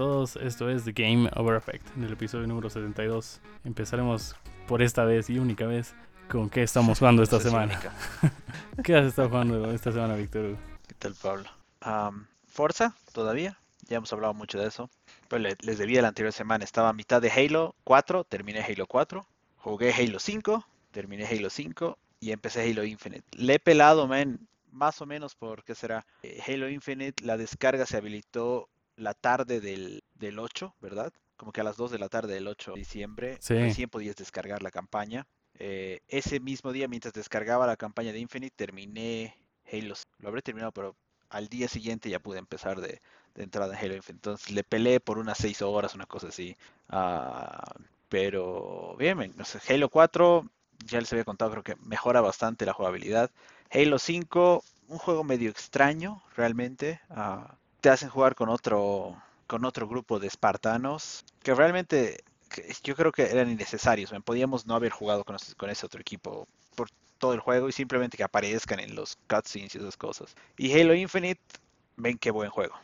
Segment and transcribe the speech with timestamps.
[0.00, 3.38] todos, esto es The Game Over Effect, en el episodio número 72.
[3.64, 4.34] Empezaremos
[4.66, 5.94] por esta vez y única vez
[6.30, 7.78] con qué estamos jugando esta semana.
[8.82, 10.56] ¿Qué has estado jugando esta semana, Víctor?
[10.88, 11.50] ¿Qué tal, Pablo?
[12.48, 13.58] Forza, todavía.
[13.90, 14.88] Ya hemos hablado mucho de eso.
[15.28, 16.64] Pero les debía la anterior semana.
[16.64, 19.26] Estaba a mitad de Halo 4, terminé Halo 4.
[19.58, 23.24] Jugué Halo 5, terminé Halo 5 y empecé Halo Infinite.
[23.32, 26.06] Le he pelado, man, más o menos por, ¿qué será?
[26.22, 30.02] Eh, Halo Infinite, la descarga se habilitó la tarde del,
[30.38, 31.12] 8, ¿verdad?
[31.36, 33.54] Como que a las 2 de la tarde del 8 de diciembre, sí.
[33.54, 35.26] recién podías descargar la campaña.
[35.58, 39.36] Eh, ese mismo día, mientras descargaba la campaña de Infinite, terminé
[39.70, 39.94] Halo.
[40.18, 40.96] Lo habré terminado, pero
[41.30, 43.00] al día siguiente ya pude empezar de,
[43.36, 44.28] entrada en Halo Infinite.
[44.28, 46.56] Entonces le peleé por unas 6 horas, una cosa así.
[46.88, 47.74] Ah,
[48.08, 49.34] pero bien,
[49.68, 50.44] Halo 4,
[50.86, 53.30] ya les había contado, creo que mejora bastante la jugabilidad.
[53.70, 57.00] Halo 5, un juego medio extraño realmente.
[57.08, 62.22] Ah, te hacen jugar con otro, con otro grupo de espartanos que realmente
[62.82, 64.12] yo creo que eran innecesarios.
[64.24, 68.24] Podíamos no haber jugado con, ese otro equipo por todo el juego y simplemente que
[68.24, 70.34] aparezcan en los cutscenes y esas cosas.
[70.56, 71.40] Y Halo Infinite,
[71.96, 72.74] ven qué buen juego.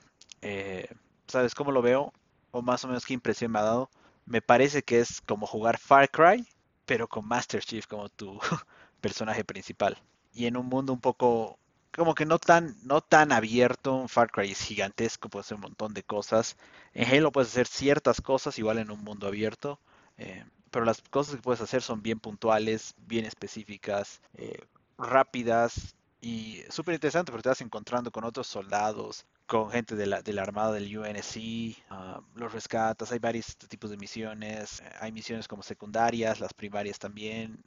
[0.43, 0.89] Eh,
[1.27, 2.13] ¿Sabes cómo lo veo?
[2.53, 3.91] O más o menos qué impresión me ha dado.
[4.25, 6.47] Me parece que es como jugar Far Cry,
[6.85, 8.39] pero con Master Chief como tu
[9.01, 9.99] personaje principal
[10.37, 11.59] y en un mundo un poco
[11.97, 14.07] como que no tan, no tan abierto.
[14.09, 16.57] Far Cry es gigantesco, puede hacer un montón de cosas.
[16.93, 19.81] En Halo puedes hacer ciertas cosas igual en un mundo abierto.
[20.19, 24.59] Eh, pero las cosas que puedes hacer son bien puntuales, bien específicas, eh,
[24.99, 30.23] rápidas y súper interesante porque te vas encontrando con otros soldados, con gente de la,
[30.23, 35.13] de la armada del UNSC, ah, los rescatas, hay varios tipos de misiones, eh, hay
[35.13, 37.63] misiones como secundarias, las primarias también.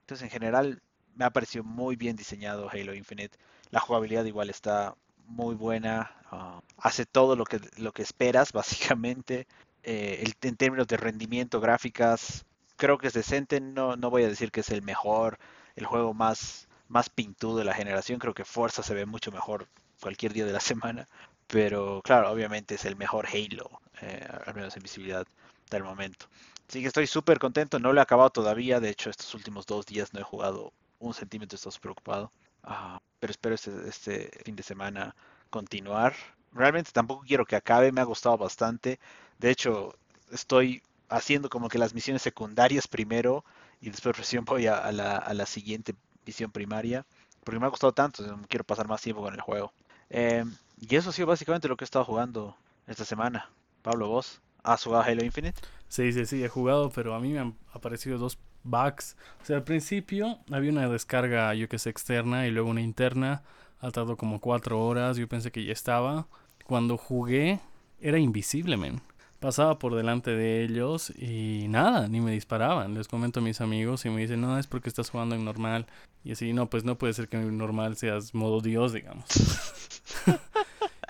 [0.00, 0.82] entonces en general
[1.14, 3.38] me ha parecido muy bien diseñado Halo Infinite.
[3.74, 4.94] La jugabilidad igual está
[5.26, 6.12] muy buena.
[6.30, 9.48] Ah, hace todo lo que, lo que esperas, básicamente.
[9.82, 12.44] Eh, en términos de rendimiento, gráficas,
[12.76, 13.60] creo que es decente.
[13.60, 15.40] No, no voy a decir que es el mejor,
[15.74, 18.20] el juego más, más pintudo de la generación.
[18.20, 19.66] Creo que Forza se ve mucho mejor
[20.00, 21.08] cualquier día de la semana.
[21.48, 25.26] Pero claro, obviamente es el mejor Halo, eh, al menos en visibilidad
[25.68, 26.26] del momento.
[26.68, 29.84] Así que estoy súper contento, no lo he acabado todavía, de hecho estos últimos dos
[29.84, 32.30] días no he jugado un centímetro estás preocupado.
[32.64, 35.14] Ah, pero espero este, este, fin de semana
[35.50, 36.14] continuar.
[36.52, 38.98] Realmente tampoco quiero que acabe, me ha gustado bastante.
[39.38, 39.94] De hecho,
[40.32, 43.44] estoy haciendo como que las misiones secundarias primero
[43.80, 45.94] y después recién voy a, la, siguiente
[46.26, 47.06] misión primaria.
[47.44, 49.72] Porque me ha gustado tanto, quiero pasar más tiempo con el juego.
[50.08, 53.50] Em, y eso ha sido básicamente lo que he estado jugando esta semana.
[53.82, 55.60] Pablo, vos, ¿has jugado Halo Infinite?
[55.88, 59.16] Sí, sí, sí, he jugado, pero a mí me han aparecido dos bugs.
[59.42, 63.42] O sea, al principio había una descarga, yo que sé, externa y luego una interna.
[63.80, 65.16] Ha tardado como cuatro horas.
[65.16, 66.26] Yo pensé que ya estaba.
[66.64, 67.60] Cuando jugué,
[68.00, 69.00] era invisible, men.
[69.40, 72.94] Pasaba por delante de ellos y nada, ni me disparaban.
[72.94, 75.86] Les comento a mis amigos y me dicen, no, es porque estás jugando en normal.
[76.24, 79.26] Y así, no, pues no puede ser que en normal seas modo Dios, digamos.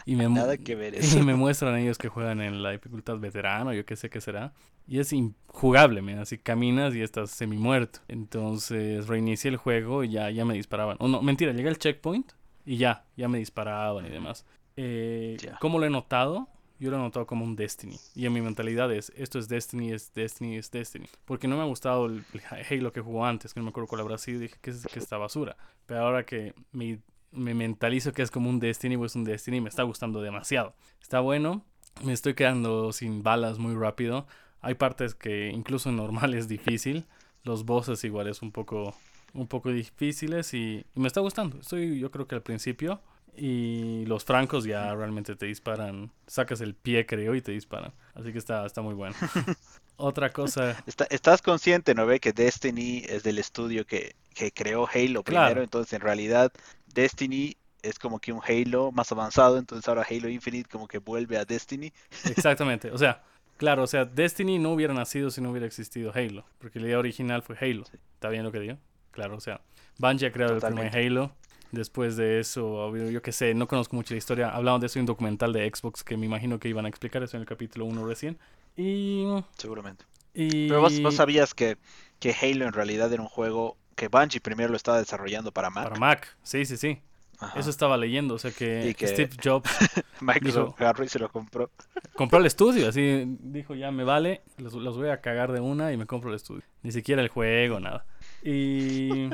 [0.07, 1.19] Y me, Nada que ver eso.
[1.19, 4.53] Y me muestran ellos que juegan en la dificultad veterano, yo qué sé qué será.
[4.87, 6.19] Y es injugable, man.
[6.19, 8.01] así caminas y estás semi muerto.
[8.09, 10.97] Entonces reinicié el juego y ya, ya me disparaban.
[11.01, 12.33] O no, mentira, llegué al checkpoint
[12.67, 14.45] y ya, ya me disparaban y demás.
[14.77, 16.49] Eh, ¿Cómo lo he notado?
[16.81, 17.97] Yo lo he notado como un Destiny.
[18.15, 21.07] Y en mi mentalidad es, esto es Destiny, es Destiny, es Destiny.
[21.25, 22.25] Porque no me ha gustado el,
[22.69, 24.99] Halo que jugó antes, que no me acuerdo cuál habrá sido, dije, ¿qué es, que
[24.99, 25.57] esta basura?
[25.87, 26.99] Pero ahora que me
[27.35, 30.75] me mentalizo que es como un Destiny, pues un Destiny me está gustando demasiado.
[31.03, 31.65] Está bueno,
[32.03, 34.27] me estoy quedando sin balas muy rápido.
[34.61, 37.07] Hay partes que incluso en normal es difícil.
[37.43, 38.95] Los bosses igual es un poco,
[39.35, 41.59] un poco difíciles y, me está gustando.
[41.61, 43.01] Estoy yo creo que al principio
[43.37, 46.11] y los francos ya realmente te disparan.
[46.27, 47.93] Sacas el pie creo y te disparan.
[48.15, 49.15] Así que está, está muy bueno.
[49.97, 50.83] Otra cosa.
[50.87, 52.19] estás consciente, ¿no ve?
[52.19, 55.63] Que Destiny es del estudio que, que creó Halo primero.
[55.63, 56.53] Entonces, en realidad,
[56.95, 61.37] Destiny es como que un Halo más avanzado, entonces ahora Halo Infinite como que vuelve
[61.37, 61.93] a Destiny.
[62.25, 63.23] Exactamente, o sea,
[63.59, 66.99] claro, o sea, Destiny no hubiera nacido si no hubiera existido Halo, porque la idea
[66.99, 67.85] original fue Halo.
[68.15, 68.79] ¿Está bien lo que digo?
[69.11, 69.61] Claro, o sea,
[69.99, 71.33] Bungie ha creado el primer Halo.
[71.71, 74.51] Después de eso, yo qué sé, no conozco mucho la historia.
[74.51, 77.23] Hablaban de eso en un documental de Xbox que me imagino que iban a explicar
[77.25, 78.39] eso en el capítulo 1 recién.
[78.77, 79.25] Y.
[79.59, 80.05] Seguramente.
[80.35, 81.77] Pero vos, vos sabías que,
[82.21, 85.85] que Halo en realidad era un juego que Bungie primero lo estaba desarrollando para Mac.
[85.85, 87.01] Para Mac, sí, sí, sí.
[87.57, 89.71] Eso estaba leyendo, o sea que, Steve Jobs
[90.21, 91.71] Microsoft agarró y se lo compró.
[92.15, 95.97] Compró el estudio, así dijo ya me vale, los, voy a cagar de una y
[95.97, 96.63] me compro el estudio.
[96.83, 98.07] Ni siquiera el juego, nada.
[98.43, 99.31] Y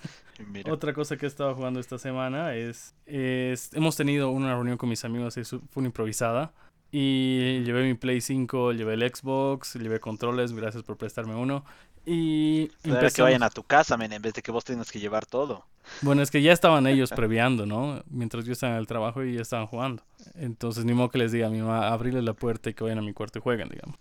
[0.70, 4.88] otra cosa que he estado jugando esta semana es, es, hemos tenido una reunión con
[4.88, 6.52] mis amigos, fue una improvisada
[6.90, 11.64] Y llevé mi Play 5, llevé el Xbox, llevé controles, gracias por prestarme uno.
[12.06, 14.90] Y Era que empezamos- vayan a tu casa, men, en vez de que vos tengas
[14.92, 15.64] que llevar todo.
[16.02, 18.02] Bueno, es que ya estaban ellos previando, ¿no?
[18.08, 20.02] Mientras yo estaba en el trabajo y ya estaban jugando.
[20.34, 22.98] Entonces, ni modo que les diga a mi mamá, abrirles la puerta y que vayan
[22.98, 23.96] a mi cuarto y jueguen, digamos.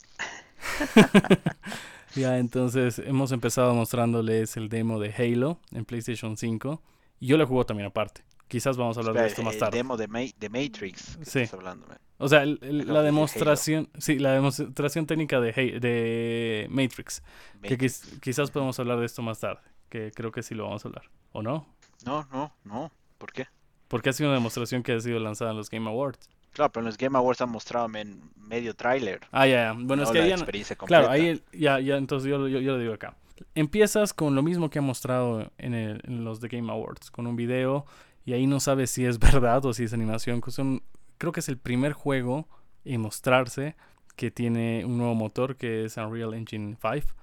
[2.16, 6.82] ya, entonces hemos empezado mostrándoles el demo de Halo en PlayStation 5.
[7.20, 8.24] Y yo le juego también aparte.
[8.48, 9.78] Quizás vamos a hablar de esto más el tarde.
[9.78, 11.18] demo de, Ma- de Matrix.
[11.18, 11.40] que Sí.
[11.40, 11.88] estás hablando.
[12.18, 17.24] O sea, el- el- No, la de demostración, sí, la demostración técnica de, de Matrix.
[17.62, 19.62] Que quiz- quizás podemos hablar de esto más tarde.
[19.90, 21.04] Que creo que sí lo vamos a hablar.
[21.32, 21.66] ¿O no?
[22.06, 22.92] No, no, no.
[23.18, 23.48] ¿Por qué?
[23.88, 26.30] Porque ha sido una demostración que ha sido lanzada en los Game Awards.
[26.52, 29.22] Claro, pero en los Game Awards han mostrado men, medio tráiler.
[29.32, 29.74] Ah, ya, ya.
[29.74, 30.76] Bueno, no es que ya experiencia.
[30.76, 33.16] Claro, ahí ya, ya, entonces yo, yo, yo lo digo acá.
[33.56, 37.26] Empiezas con lo mismo que ha mostrado en, el- en los The Game Awards, con
[37.28, 37.86] un video
[38.26, 40.42] y ahí no sabes si es verdad o si es animación.
[40.42, 40.84] que son-
[41.24, 42.50] creo que es el primer juego
[42.84, 43.78] en mostrarse
[44.18, 47.16] que tiene un nuevo motor que es Unreal Engine 5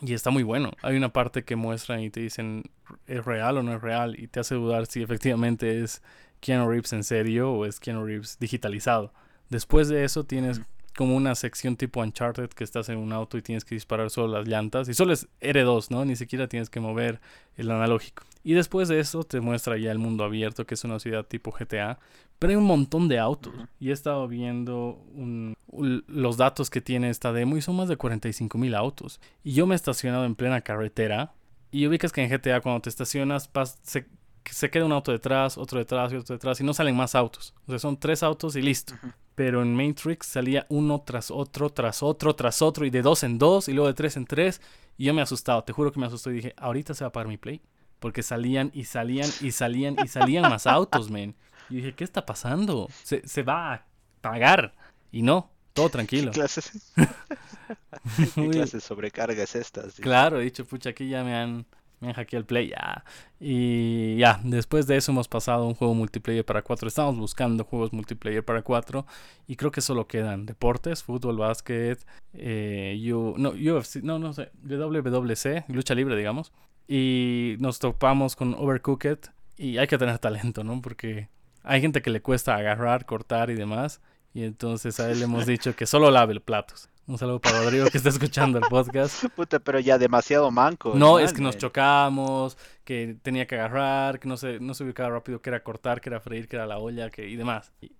[0.00, 0.72] y está muy bueno.
[0.80, 2.62] Hay una parte que muestran y te dicen
[3.06, 6.02] es real o no es real y te hace dudar si efectivamente es
[6.40, 9.12] Keanu Reeves en serio o es Keanu Reeves digitalizado.
[9.50, 10.62] Después de eso tienes.
[10.96, 14.38] Como una sección tipo Uncharted que estás en un auto y tienes que disparar solo
[14.38, 14.88] las llantas.
[14.88, 16.04] Y solo es R2, ¿no?
[16.04, 17.20] Ni siquiera tienes que mover
[17.56, 18.24] el analógico.
[18.42, 21.50] Y después de eso te muestra ya el mundo abierto, que es una ciudad tipo
[21.52, 21.98] GTA.
[22.38, 23.54] Pero hay un montón de autos.
[23.80, 27.88] Y he estado viendo un- un- los datos que tiene esta demo y son más
[27.88, 29.20] de 45 mil autos.
[29.42, 31.32] Y yo me he estacionado en plena carretera.
[31.70, 34.06] Y ubicas que en GTA cuando te estacionas pas- se,
[34.44, 36.60] se queda un auto detrás, otro detrás y otro detrás.
[36.60, 37.54] Y no salen más autos.
[37.66, 38.94] O sea, son tres autos y listo.
[39.34, 43.38] Pero en Matrix salía uno tras otro, tras otro, tras otro, y de dos en
[43.38, 44.60] dos, y luego de tres en tres,
[44.96, 47.08] y yo me he asustado, te juro que me asustó y dije, ahorita se va
[47.08, 47.60] a pagar mi play,
[47.98, 51.34] porque salían y salían y salían y salían más autos, men.
[51.70, 52.88] Y dije, ¿qué está pasando?
[53.02, 53.86] Se, se va a
[54.20, 54.74] pagar,
[55.10, 56.30] y no, todo ¿Qué tranquilo.
[56.30, 59.82] clases, qué Muy- clase de sobrecarga es esta?
[60.00, 61.66] Claro, he dicho, pucha, aquí ya me han,
[62.00, 63.04] me hackeado el play, ya.
[63.40, 66.88] Y ya, después de eso hemos pasado a un juego multiplayer para 4.
[66.88, 69.06] Estamos buscando juegos multiplayer para 4
[69.46, 74.50] y creo que solo quedan deportes, fútbol, básquet, eh, U- no, UFC, no, no sé,
[74.62, 76.52] WWC, lucha libre, digamos.
[76.88, 79.18] Y nos topamos con Overcooked
[79.56, 80.80] y hay que tener talento, ¿no?
[80.82, 81.28] Porque
[81.62, 84.00] hay gente que le cuesta agarrar, cortar y demás.
[84.34, 86.88] Y entonces a él le hemos dicho que solo lave platos.
[87.06, 89.24] Un saludo para Rodrigo que está escuchando el podcast.
[89.36, 90.94] Puta, pero ya demasiado manco.
[90.94, 94.84] No, es man, que nos chocamos, que tenía que agarrar, que no se, no se
[94.84, 97.72] ubicaba rápido, que era cortar, que era freír, que era la olla, que, y demás.
[97.82, 97.90] Y,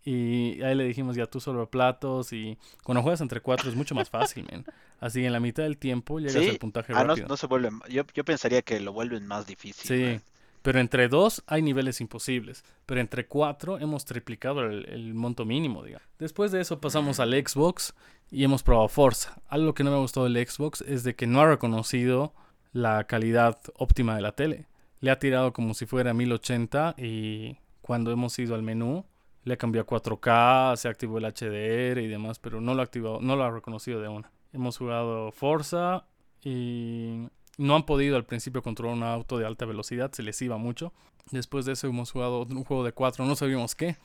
[0.56, 3.95] y ahí le dijimos, ya tú solo platos, y cuando juegas entre cuatro es mucho
[3.95, 4.65] más fácil, men.
[5.01, 6.49] Así en la mitad del tiempo llegas Sí.
[6.49, 7.71] al puntaje Ah, no, no se vuelve.
[7.91, 9.87] Yo, yo pensaría que lo vuelven más difícil.
[9.87, 10.23] Sí, man.
[10.64, 12.64] Pero entre dos hay niveles imposibles.
[12.87, 16.08] Pero entre cuatro hemos triplicado el, monto mínimo, digamos.
[16.19, 17.94] Después de eso pasamos al Xbox
[18.31, 19.43] y hemos probado Forza.
[19.46, 22.32] Algo que no me ha gustado del Xbox es de que no ha reconocido
[22.72, 24.66] la calidad óptima de la tele.
[25.00, 29.05] Le ha tirado como si fuera 1080 y cuando hemos ido al menú
[29.43, 32.88] le ha cambiado a 4K, se activó el HDR y demás, pero no lo ha
[33.20, 34.32] no lo ha reconocido de una.
[34.55, 36.06] Hemos jugado Forza
[36.43, 37.28] y
[37.59, 40.93] no han podido al principio controlar un auto de alta velocidad, se les iba mucho.
[41.31, 43.96] Después de eso hemos jugado un juego de 4, no sabíamos qué.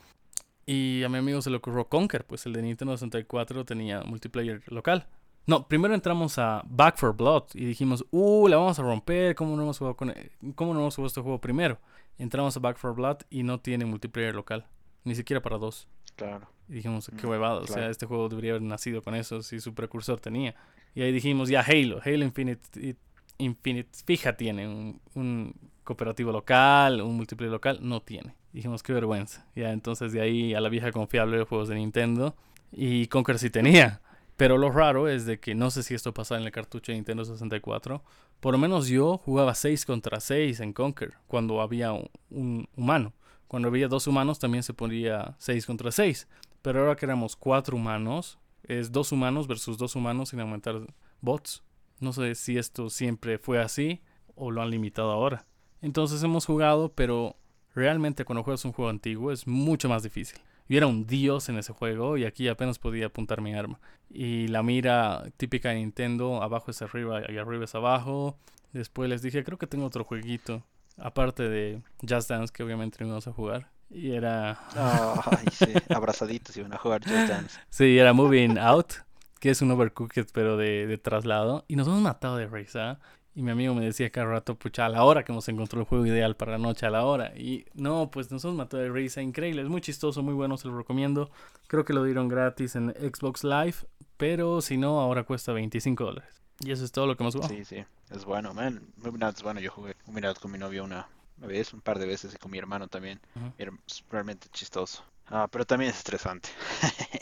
[0.66, 4.62] Y a mi amigo se le ocurrió Conker, pues el de Nintendo 64 tenía multiplayer
[4.72, 5.06] local.
[5.46, 9.56] No, primero entramos a Back for Blood y dijimos, uh, la vamos a romper, ¿cómo
[9.56, 10.14] no hemos jugado, con
[10.54, 11.78] ¿cómo no hemos jugado este juego primero?
[12.18, 14.66] Entramos a Back for Blood y no tiene multiplayer local,
[15.04, 15.88] ni siquiera para dos.
[16.14, 16.46] Claro.
[16.68, 19.58] Y dijimos, qué Mm, huevada, o sea, este juego debería haber nacido con eso si
[19.58, 20.54] su precursor tenía.
[20.94, 22.96] Y ahí dijimos, ya Halo, Halo Infinite,
[23.40, 24.66] Infinite fija tiene
[25.14, 25.54] un,
[25.84, 28.34] cooperativo local, un multiplayer local, no tiene.
[28.52, 29.46] Dijimos, qué vergüenza.
[29.54, 32.36] Ya entonces de ahí a la vieja confiable de juegos de Nintendo.
[32.72, 34.00] Y Conker sí tenía.
[34.36, 36.96] Pero lo raro es de que no sé si esto pasaba en el cartucho de
[36.96, 38.02] Nintendo 64.
[38.40, 43.12] Por lo menos yo jugaba 6 contra 6 en Conker cuando había un, un humano.
[43.48, 46.28] Cuando había dos humanos también se ponía 6 contra 6.
[46.62, 50.80] Pero ahora que éramos 4 humanos, es dos humanos versus dos humanos sin aumentar
[51.20, 51.62] bots.
[52.00, 54.00] No sé si esto siempre fue así
[54.34, 55.46] o lo han limitado ahora.
[55.82, 57.36] Entonces hemos jugado, pero
[57.74, 60.40] realmente cuando juegas un juego antiguo es mucho más difícil.
[60.68, 63.80] Yo era un dios en ese juego y aquí apenas podía apuntar mi arma.
[64.08, 68.38] Y la mira típica de Nintendo, abajo es arriba y arriba es abajo.
[68.72, 70.62] Después les dije, creo que tengo otro jueguito.
[70.96, 73.68] Aparte de Just Dance, que obviamente no íbamos a jugar.
[73.90, 74.60] Y era...
[74.76, 75.72] Ay, sí.
[75.88, 77.58] Abrazaditos y van a jugar Just Dance.
[77.68, 78.92] Sí, era Moving Out,
[79.40, 81.64] que es un Overcooked pero de, de traslado.
[81.66, 83.00] Y nos hemos matado de risa.
[83.34, 85.88] Y mi amigo me decía cada rato, pucha, a la hora que hemos encontrado el
[85.88, 87.32] juego ideal para la noche, a la hora.
[87.36, 90.76] Y no, pues nosotros mató de risa, increíble, es muy chistoso, muy bueno, se lo
[90.76, 91.30] recomiendo.
[91.68, 93.76] Creo que lo dieron gratis en Xbox Live,
[94.16, 96.42] pero si no, ahora cuesta 25 dólares.
[96.58, 97.54] Y eso es todo lo que hemos jugado.
[97.54, 98.82] Sí, sí, es bueno, man.
[98.98, 102.36] Es bueno, yo jugué un con mi novio una, vez, un par de veces y
[102.36, 103.20] con mi hermano también.
[103.56, 103.70] Es
[104.10, 105.04] realmente chistoso.
[105.28, 106.48] Ah, pero también es estresante.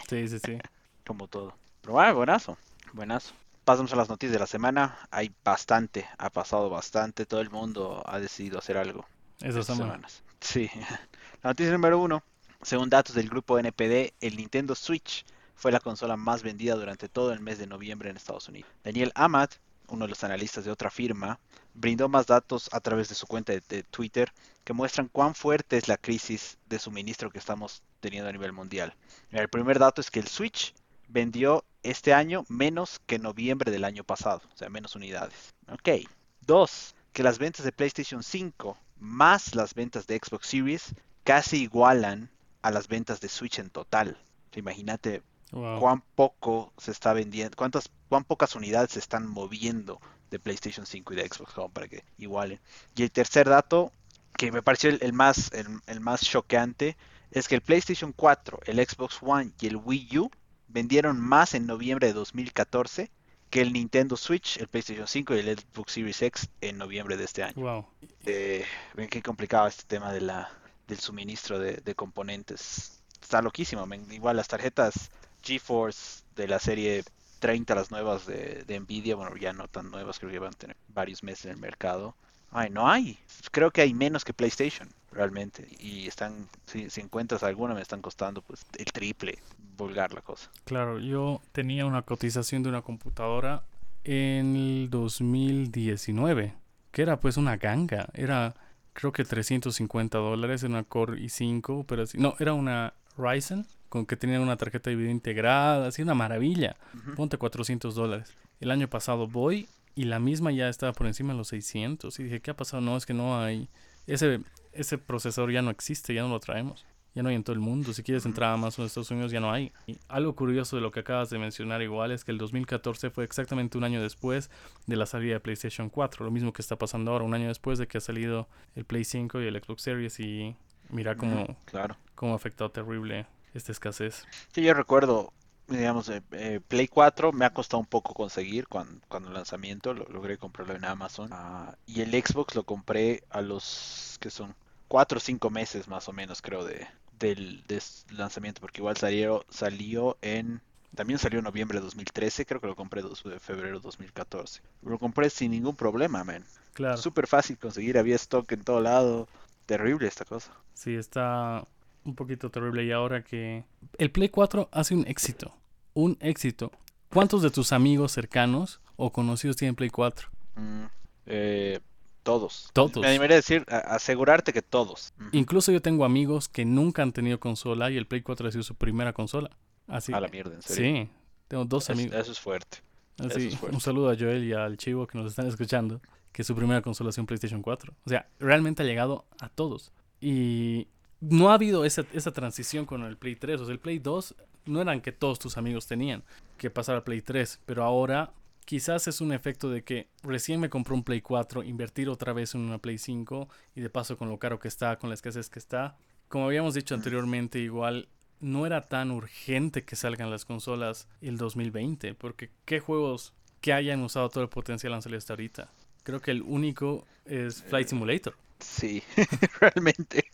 [0.09, 0.59] sí, sí, sí.
[1.07, 1.55] Como todo.
[1.89, 2.59] Pero bueno, buenazo,
[2.93, 3.33] buenazo.
[3.65, 4.99] Pasamos a las noticias de la semana.
[5.11, 7.25] Hay bastante, ha pasado bastante.
[7.25, 9.07] Todo el mundo ha decidido hacer algo.
[9.41, 10.23] Esas semanas.
[10.39, 10.69] Sí.
[11.43, 12.23] La noticia número uno.
[12.61, 17.33] Según datos del grupo NPD, el Nintendo Switch fue la consola más vendida durante todo
[17.33, 18.71] el mes de noviembre en Estados Unidos.
[18.85, 19.55] Daniel Amat,
[19.87, 21.41] uno de los analistas de otra firma,
[21.73, 24.31] brindó más datos a través de su cuenta de, Twitter
[24.63, 28.95] que muestran cuán fuerte es la crisis de suministro que estamos teniendo a nivel mundial.
[29.31, 30.75] El primer dato es que el Switch
[31.09, 35.55] vendió este año menos que noviembre del año pasado, o sea, menos unidades.
[35.71, 36.07] Ok.
[36.41, 40.95] Dos, que las ventas de PlayStation 5 más las ventas de Xbox Series
[41.25, 42.31] casi igualan
[42.63, 44.19] a las ventas de Switch en total.
[44.55, 50.85] Imagínate cuán poco se está vendiendo, cuántas, cuán pocas unidades se están moviendo de PlayStation
[50.85, 52.61] 5 y de Xbox Home para que igualen.
[52.97, 53.93] Y el tercer dato,
[54.37, 56.97] que me pareció el, más, el, más choqueante,
[57.31, 60.31] es que el PlayStation 4, el Xbox One y el Wii U
[60.69, 63.11] vendieron más en noviembre de 2014
[63.51, 67.25] que el Nintendo Switch, el PlayStation 5 y el Xbox Series X en noviembre de
[67.25, 67.87] este año.
[68.27, 70.51] Eh, ven qué complicado este tema de la,
[70.87, 73.01] del suministro de, de componentes.
[73.21, 75.11] Está loquísimo, igual las tarjetas
[75.43, 77.05] GeForce de la serie
[77.39, 80.77] 30, las nuevas de, Nvidia, bueno, ya no tan nuevas, creo que van a tener
[80.89, 82.15] varios meses en el mercado.
[82.51, 83.19] Ay, no hay.
[83.51, 85.69] Creo que hay menos que PlayStation, realmente.
[85.79, 89.39] Y están, si, encuentras alguna, me están costando pues el triple,
[89.77, 90.51] vulgar la cosa.
[90.65, 93.63] Claro, yo tenía una cotización de una computadora
[94.05, 96.55] en el 2019,
[96.91, 98.09] que era pues una ganga.
[98.15, 98.55] Era,
[98.93, 104.07] creo que 350 dólares en una Core i5, pero así, no, era una Ryzen con
[104.07, 106.77] que tenía una tarjeta de video integrada, así una maravilla.
[107.17, 108.35] Ponte 400 dólares.
[108.61, 112.21] El año pasado voy y la misma ya estaba por encima de los 600.
[112.21, 112.81] Y dije, ¿qué ha pasado?
[112.81, 113.69] No, es que no hay.
[114.07, 116.87] Ese, ese procesador ya no existe, ya no lo traemos.
[117.17, 117.93] Ya no hay en todo el mundo.
[117.93, 119.73] Si quieres entrar a Amazon de Estados Unidos, ya no hay.
[119.89, 123.25] Y algo curioso de lo que acabas de mencionar, igual, es que el 2014 fue
[123.25, 124.51] exactamente un año después
[124.87, 126.25] de la salida de PlayStation 4.
[126.25, 129.03] Lo mismo que está pasando ahora, un año después de que ha salido el Play
[129.03, 130.21] 5 y el Xbox Series.
[130.21, 130.55] Y
[130.91, 131.97] mira cómo, claro.
[132.15, 134.29] cómo ha afectado terrible esta escasez.
[134.53, 135.33] Sí, yo recuerdo,
[135.69, 139.95] digamos, eh, eh, Play 4 me ha costado un poco conseguir cuando, cuando el lanzamiento,
[139.95, 141.29] lo, logré comprarlo en Amazon.
[141.33, 144.55] Ah, y el Xbox lo compré a los, que son?
[144.89, 146.87] 4 o 5 meses más o menos, creo, de,
[147.19, 147.63] del,
[148.11, 150.61] lanzamiento, porque igual salió, salió en...
[150.95, 154.63] También salió en noviembre de 2013, creo que lo compré en febrero de 2014.
[154.83, 156.45] Lo compré sin ningún problema, man.
[156.73, 156.97] Claro.
[156.97, 159.29] Súper fácil conseguir, había stock en todo lado.
[159.67, 160.51] Terrible esta cosa.
[160.73, 161.67] Sí, está
[162.09, 163.65] un poquito terrible y ahora que
[163.99, 165.55] el Play 4 hace un éxito,
[165.95, 166.73] un éxito.
[167.11, 170.29] ¿Cuántos de tus amigos cercanos o conocidos tienen Play 4?
[170.57, 170.85] Mm,
[171.27, 171.81] eh,
[172.23, 172.71] todos.
[172.73, 172.99] Todos.
[172.99, 175.13] Me animaría a decir, asegurarte que todos.
[175.33, 178.63] Incluso yo tengo amigos que nunca han tenido consola y el Play 4 ha sido
[178.63, 179.51] su primera consola.
[179.87, 180.13] Así.
[180.13, 181.05] A la mierda, en serio.
[181.05, 181.11] Sí,
[181.49, 182.15] tengo dos amigos.
[182.15, 182.79] Eso es fuerte.
[183.19, 186.01] Así, un saludo a Joel y al Chivo que nos están escuchando,
[186.31, 187.95] que su primera consola es un PlayStation 4.
[188.05, 189.93] O sea, realmente ha llegado a todos.
[190.21, 190.89] Y
[191.21, 193.61] no ha habido esa, esa transición con el Play 3.
[193.61, 194.35] O sea, el Play 2
[194.67, 196.23] no eran que todos tus amigos tenían
[196.57, 198.33] que pasar al Play 3, pero ahora
[198.65, 202.55] quizás es un efecto de que recién me compró un Play 4, invertir otra vez
[202.55, 205.49] en una Play 5 y de paso con lo caro que está, con la escasez
[205.49, 205.97] que está.
[206.29, 208.09] Como habíamos dicho anteriormente, igual
[208.41, 214.03] no era tan urgente que salgan las consolas el 2020, porque qué juegos que hayan
[214.03, 215.71] usado todo el potencial han salido hasta ahorita.
[216.03, 218.35] Creo que el único es Flight Simulator.
[218.61, 219.03] Sí,
[219.61, 220.25] realmente.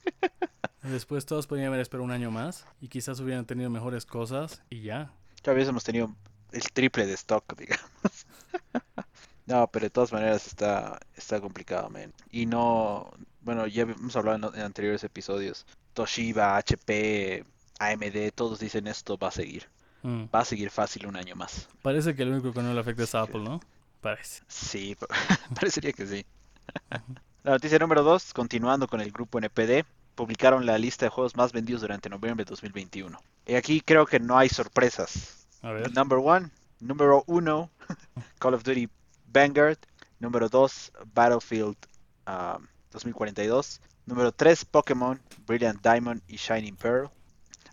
[0.82, 4.82] Después todos podrían haber esperado un año más y quizás hubieran tenido mejores cosas y
[4.82, 5.12] ya.
[5.42, 6.14] Ya hemos tenido
[6.52, 8.26] el triple de stock, digamos.
[9.46, 12.12] no, pero de todas maneras está, está complicado, man.
[12.30, 15.66] Y no, bueno, ya hemos hablado en, anteriores episodios.
[15.92, 17.44] Toshiba, HP,
[17.78, 19.68] AMD, todos dicen esto va a seguir.
[20.02, 20.24] Mm.
[20.34, 21.68] Va a seguir fácil un año más.
[21.82, 23.60] Parece que el único que no le afecta es Apple, ¿no?
[24.00, 24.42] Parece.
[24.48, 24.96] Sí,
[25.54, 26.26] parecería que sí.
[27.44, 29.84] La noticia número 2, continuando con el grupo NPD,
[30.14, 33.20] publicaron la lista de juegos más vendidos durante noviembre de 2021.
[33.44, 35.46] Y aquí creo que no hay sorpresas.
[35.60, 35.92] A ver.
[35.94, 36.48] Number one,
[36.80, 37.70] número uno,
[38.38, 38.88] Call of Duty
[39.26, 39.76] Vanguard.
[40.20, 41.76] Número 2, Battlefield
[42.92, 43.78] 2042.
[43.78, 47.10] Um, número 3, Pokémon Brilliant Diamond y Shining Pearl.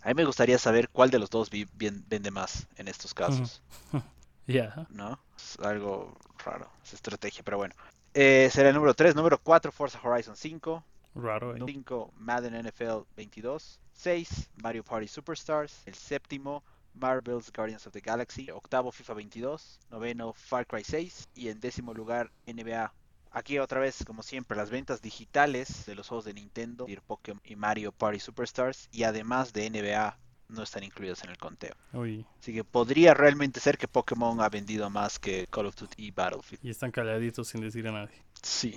[0.02, 3.62] A mí me gustaría saber cuál de los dos vende más en estos casos.
[4.46, 4.88] Ya.
[4.90, 5.20] ¿No?
[5.36, 7.76] Es algo raro, es estrategia, pero bueno.
[8.14, 9.14] Eh, será el número 3.
[9.14, 10.84] Número 4, Forza Horizon 5.
[11.14, 11.60] Raro, ¿eh?
[11.64, 13.80] 5, Madden NFL 22.
[13.92, 15.82] 6, Mario Party Superstars.
[15.86, 16.62] El séptimo,
[16.94, 18.50] Marvel's Guardians of the Galaxy.
[18.50, 19.80] Octavo, FIFA 22.
[19.90, 21.28] Noveno, Far Cry 6.
[21.34, 22.92] Y en décimo lugar, NBA.
[23.30, 27.56] Aquí otra vez, como siempre, las ventas digitales de los juegos de Nintendo, Pokémon y
[27.56, 28.88] Mario Party Superstars.
[28.92, 30.18] Y además de NBA,
[30.52, 31.74] no están incluidas en el conteo.
[31.92, 35.94] Uy, Así que podría realmente ser que Pokémon ha vendido más que Call of Duty
[36.06, 36.64] y Battlefield.
[36.64, 38.14] y están calladitos sin decir a nadie.
[38.42, 38.74] Sí.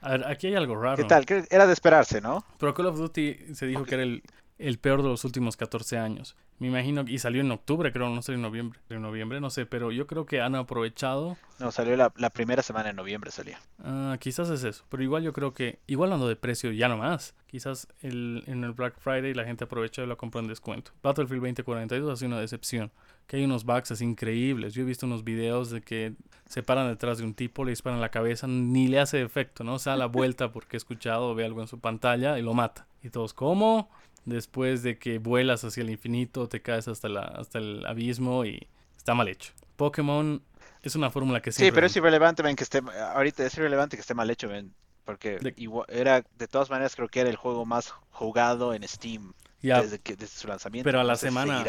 [0.00, 0.96] A ver, aquí hay algo raro.
[0.96, 1.24] ¿Qué tal?
[1.50, 2.44] Era de esperarse, ¿no?
[2.58, 4.22] Pero Call of Duty se dijo que era el,
[4.58, 6.36] el peor de los últimos 14 años.
[6.60, 8.78] Me imagino, y salió en octubre, creo, no salió en noviembre.
[8.88, 11.36] En noviembre, no sé, pero yo creo que han aprovechado.
[11.58, 13.56] No, salió la, la primera semana de noviembre, salió.
[13.82, 16.96] Ah, quizás es eso, pero igual yo creo que, igual hablando de precio, ya no
[16.96, 17.34] más.
[17.48, 20.92] Quizás el, en el Black Friday la gente aprovechó y lo compró en descuento.
[21.02, 22.92] Battlefield 2042 ha sido una decepción.
[23.26, 24.74] Que hay unos bugs así increíbles.
[24.74, 26.14] Yo he visto unos videos de que
[26.46, 29.78] se paran detrás de un tipo, le disparan la cabeza, ni le hace efecto, ¿no?
[29.78, 32.54] Se da la vuelta porque ha escuchado o ve algo en su pantalla y lo
[32.54, 32.86] mata.
[33.02, 33.88] Y todos, ¿cómo?
[34.24, 38.66] Después de que vuelas hacia el infinito, te caes hasta, la, hasta el abismo y
[38.96, 39.52] está mal hecho.
[39.76, 40.42] Pokémon
[40.82, 41.74] es una fórmula que Sí, siempre...
[41.76, 42.80] pero es irrelevante, ven, que esté.
[43.14, 44.72] Ahorita es irrelevante que esté mal hecho, ven.
[45.04, 48.88] Porque De- igual- era, de todas maneras, creo que era el juego más jugado en
[48.88, 50.86] Steam Ya, desde, que, desde su lanzamiento.
[50.86, 51.62] pero a la semana-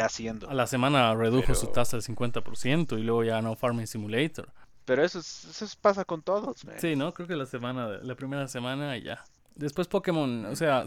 [0.48, 4.50] a la semana redujo su tasa del 50% y luego ya no Farming Simulator.
[4.86, 6.78] Pero eso, es- eso es- pasa con todos, ven.
[6.80, 7.12] Sí, ¿no?
[7.12, 9.22] Creo que la semana, la primera semana y ya.
[9.56, 10.84] Después Pokémon, o sea,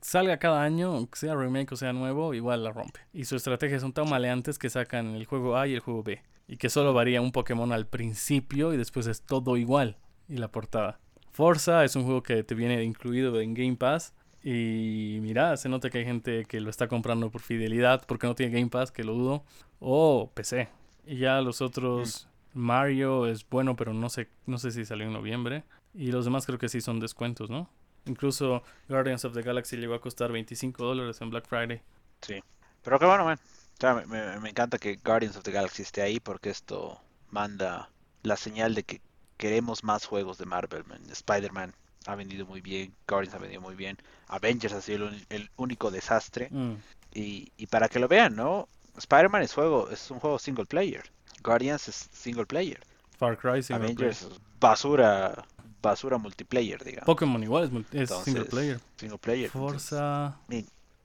[0.00, 3.00] salga cada año, sea remake o sea nuevo, igual la rompe.
[3.12, 6.22] Y su estrategia son tan maleantes que sacan el juego A y el juego B.
[6.46, 9.98] Y que solo varía un Pokémon al principio y después es todo igual.
[10.28, 11.00] Y la portada.
[11.30, 14.14] Forza es un juego que te viene incluido en Game Pass.
[14.42, 18.34] Y mira, se nota que hay gente que lo está comprando por fidelidad porque no
[18.34, 19.44] tiene Game Pass, que lo dudo.
[19.80, 20.68] O PC.
[21.06, 25.12] Y ya los otros, Mario es bueno, pero no sé, no sé si salió en
[25.12, 25.64] noviembre.
[25.94, 27.68] Y los demás creo que sí son descuentos, ¿no?
[28.08, 31.80] Incluso Guardians of the Galaxy llegó a costar 25 dólares en Black Friday.
[32.22, 32.42] Sí.
[32.82, 33.38] Pero qué bueno, man.
[33.38, 37.00] O sea, me, me- me encanta que Guardians of the Galaxy esté ahí porque esto
[37.30, 37.90] manda
[38.22, 39.00] la señal de que
[39.36, 41.00] queremos más juegos de Marvel, man.
[41.10, 41.72] Spider-Man
[42.06, 46.48] ha vendido muy bien, Guardians ha vendido muy bien, Avengers ha sido el, único desastre.
[46.50, 46.74] Mm,
[47.14, 48.68] Y, y para que lo vean, ¿no?
[48.96, 51.04] Spider-Man es juego, es un juego single player.
[51.42, 52.80] Guardians es single player.
[53.16, 54.40] Far Cry, single Avengers player.
[54.60, 55.44] basura,
[55.82, 57.06] basura multiplayer, digamos.
[57.06, 58.80] Pokémon igual es, single player.
[58.96, 59.46] Single player.
[59.46, 60.26] Entonces, Forza.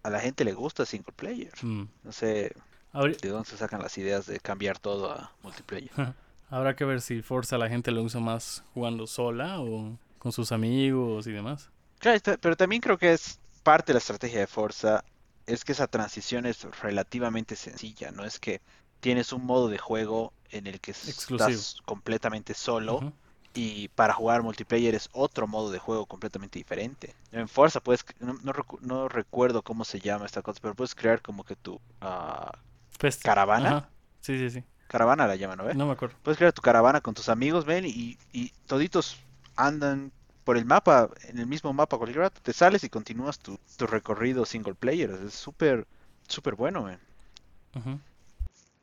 [0.04, 1.52] a la gente le gusta single player.
[1.62, 1.88] mm.
[2.04, 2.56] No sé
[2.94, 5.92] de dónde se sacan las ideas de cambiar todo a multiplayer.
[6.50, 10.52] Habrá que ver si Forza la gente lo usa más jugando sola o con sus
[10.52, 11.70] amigos y demás.
[11.98, 15.04] Claro, pero también creo que es parte de la estrategia de Forza,
[15.48, 18.62] es que esa transición es relativamente sencilla, no es que
[19.00, 21.50] tienes un modo de juego en el que Exclusivo.
[21.50, 23.12] estás completamente solo.
[23.54, 27.14] Y para jugar multiplayer es otro modo de juego completamente diferente.
[27.32, 30.96] En Forza puedes, no, no recu- no recuerdo cómo se llama esta cosa, pero puedes
[30.96, 31.80] crear como que tu
[33.00, 33.70] Fest- ¿Caravana?
[33.70, 33.90] Ajá.
[34.22, 34.64] Sí, sí, sí.
[34.88, 35.66] caravana, la llaman, ¿no?
[35.66, 35.74] ve?
[35.76, 36.16] No me acuerdo.
[36.24, 39.18] Puedes crear tu caravana con tus amigos, ven, y, y toditos
[39.56, 40.12] andan
[40.44, 42.42] por el mapa, en el mismo mapa cualquier rato.
[42.42, 45.10] Te sales y continúas tu, tu recorrido single player.
[45.12, 45.86] Es súper,
[46.28, 47.00] súper bueno, ven.
[47.76, 48.00] Ujú.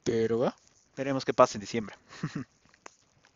[0.04, 0.56] Pero va,
[0.96, 1.96] veremos qué pasa en diciembre.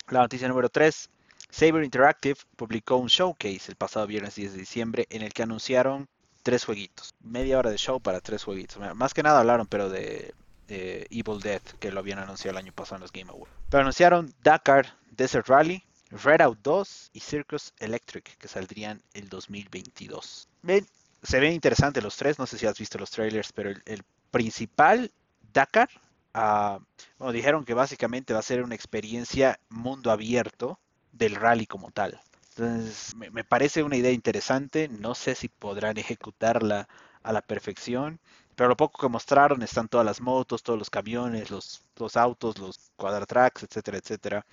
[0.09, 1.09] La noticia número 3.
[1.55, 6.09] Saber Interactive publicó un showcase el pasado viernes 10 de diciembre en el que anunciaron
[6.43, 7.15] tres jueguitos.
[7.21, 8.77] Media hora de show para tres jueguitos.
[8.97, 10.35] Más que nada hablaron, pero de,
[10.67, 13.55] Evil Dead, que lo habían anunciado el año pasado en los Game Awards.
[13.71, 20.49] Pero anunciaron Dakar Desert Rally, Redout 2 y Circus Electric, que saldrían el 2022.
[20.63, 20.85] Ven,
[21.23, 24.03] se ven interesantes los tres, no sé si has visto los trailers, pero el, el
[24.33, 25.13] principal,
[25.53, 25.89] Dakar,
[26.35, 26.81] ah,
[27.17, 30.81] bueno, dijeron que básicamente va a ser una experiencia mundo abierto
[31.15, 32.21] del rally como tal.
[32.57, 36.89] Entonces, me, parece una idea interesante, no sé si podrán ejecutarla
[37.23, 38.21] a la perfección,
[38.55, 42.59] pero lo poco que mostraron están todas las motos, todos los camiones, los, los autos,
[42.59, 44.47] los quadratracks, etcétera, etcétera.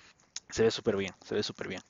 [0.50, 1.82] Se ve súper bien, se ve súper bien.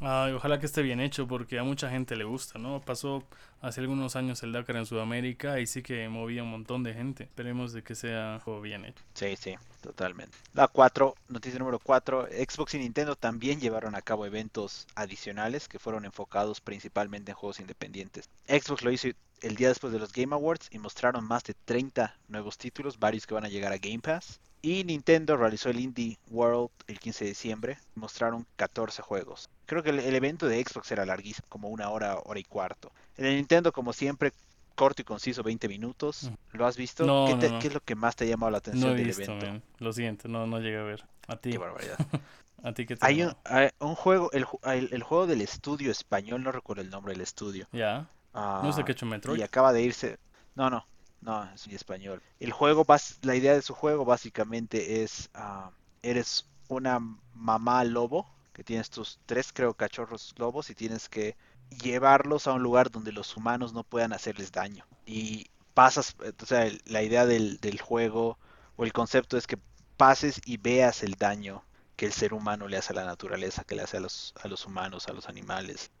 [0.00, 2.80] Ay, ojalá que esté bien hecho porque a mucha gente le gusta, ¿no?
[2.80, 3.24] Pasó
[3.60, 7.24] hace algunos años el Dakar en Sudamérica y sí que movía un montón de gente.
[7.24, 9.02] Esperemos de que sea juego bien hecho.
[9.14, 10.38] Sí, sí, totalmente.
[10.54, 15.80] La 4, noticia número 4, Xbox y Nintendo también llevaron a cabo eventos adicionales que
[15.80, 18.28] fueron enfocados principalmente en juegos independientes.
[18.46, 19.08] Xbox lo hizo
[19.42, 23.26] el día después de los Game Awards y mostraron más de 30 nuevos títulos, varios
[23.26, 24.38] que van a llegar a Game Pass.
[24.62, 29.48] Y Nintendo realizó el Indie World el 15 de diciembre, mostraron 14 juegos.
[29.68, 32.90] Creo que el, el evento de Xbox era larguísimo, como una hora, hora y cuarto.
[33.16, 34.32] El de Nintendo, como siempre,
[34.74, 36.30] corto y conciso, 20 minutos.
[36.52, 37.04] ¿Lo has visto?
[37.04, 37.58] No, ¿Qué, no, te- no.
[37.58, 39.46] qué es lo que más te ha llamado la atención No he del visto, evento?
[39.46, 39.62] man.
[39.78, 41.04] Lo siento, no, no llegué a ver.
[41.26, 41.50] A ti.
[41.50, 41.98] Qué barbaridad.
[42.64, 45.90] ¿A ti qué te Hay un, hay un juego, el, el- el juego del estudio
[45.92, 47.68] español, no recuerdo el nombre del estudio.
[47.72, 48.08] Ya.
[48.34, 49.38] No sé ah, qué hecho Metroid.
[49.38, 50.18] y acaba de irse.
[50.54, 50.86] No, no,
[51.20, 52.22] no, es en español.
[52.40, 52.86] El juego,
[53.22, 55.70] la idea de su juego básicamente es, ah,
[56.02, 57.00] eres una
[57.34, 58.26] mamá lobo,
[58.58, 61.36] que tienes tus tres, creo, cachorros lobos y tienes que
[61.80, 64.84] llevarlos a un lugar donde los humanos no puedan hacerles daño.
[65.06, 68.36] Y pasas, eh, o sea, la idea del, del juego
[68.74, 69.60] o el concepto es que
[69.96, 71.62] pases y veas el daño
[71.94, 74.48] que el ser humano le hace a la naturaleza, que le hace a los, a
[74.48, 75.92] los humanos, a los animales,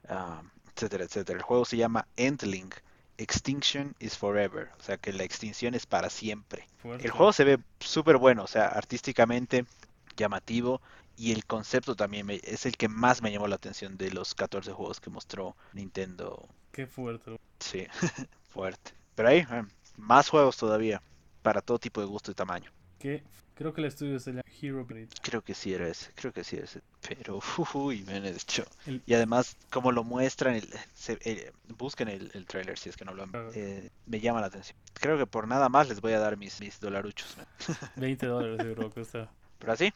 [0.74, 1.38] etcétera, etcétera.
[1.38, 2.70] El juego se llama Endling.
[3.18, 4.70] Extinction is Forever.
[4.80, 6.66] O sea que la extinción es para siempre.
[6.82, 9.64] El juego se ve súper bueno, o sea, artísticamente
[10.16, 10.80] llamativo.
[11.18, 14.34] Y el concepto también me- es el que más me llamó la atención de los
[14.34, 16.48] 14 juegos que mostró Nintendo.
[16.72, 17.36] Qué fuerte.
[17.60, 17.86] Sí,
[18.48, 18.92] fuerte.
[19.16, 19.64] Pero ahí, eh,
[19.96, 21.02] más juegos todavía,
[21.42, 22.70] para todo tipo de gusto y tamaño.
[22.98, 23.22] Qué...
[23.54, 25.08] Creo que el estudio se llama Hero Blade.
[25.20, 26.80] Creo que sí era ese, creo que sí era ese.
[27.08, 27.40] Pero,
[27.74, 28.64] uy, men, de hecho.
[28.86, 32.96] El- Y además, como lo muestran, el- se- eh, busquen el, el trailer si es
[32.96, 33.50] que no lo han Claro.
[33.54, 34.76] eh, me llama la atención.
[34.94, 37.36] Creo que por nada más les voy a dar mis, mis dolaruchos.
[37.36, 37.46] men.
[37.96, 39.28] 20 dólares seguro cuesta.
[39.58, 39.92] Pero así,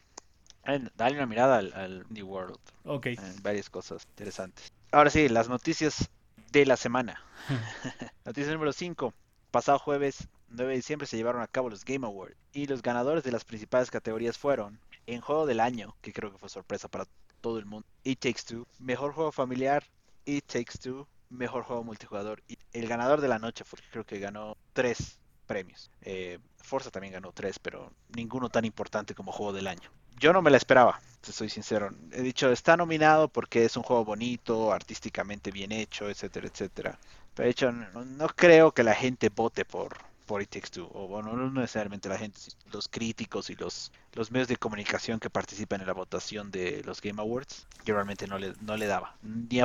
[0.95, 2.57] dale una mirada al, al New World.
[2.85, 3.07] Ok.
[3.07, 4.71] eh, varias cosas interesantes.
[4.91, 6.09] Ahora sí, las noticias
[6.51, 7.21] de la semana.
[8.25, 9.13] Noticia número 5.
[9.51, 13.23] Pasado jueves 9 de diciembre se llevaron a cabo los Game Awards y los ganadores
[13.23, 17.07] de las principales categorías fueron en juego del año, que creo que fue sorpresa para
[17.41, 19.83] todo el mundo, It Takes Two, mejor juego familiar,
[20.25, 22.41] It Takes Two, mejor juego multijugador.
[22.47, 25.91] Y el ganador de la noche fue, creo que ganó tres premios.
[26.01, 29.89] Eh, Forza también ganó tres, pero ninguno tan importante como juego del año.
[30.23, 31.89] Yo no me la esperaba, te soy sincero.
[32.11, 36.99] He dicho, está nominado porque es un juego bonito, artísticamente bien hecho, etcétera, etcétera.
[37.33, 40.89] Pero de hecho, no, creo que la gente vote por, por It Takes Two.
[40.93, 42.39] O bueno, no necesariamente la gente,
[42.71, 47.01] los críticos y los, los medios de comunicación que participan en la votación de los
[47.01, 47.67] Game Awards.
[47.85, 49.15] Yo realmente no le, no le daba.
[49.23, 49.61] Ni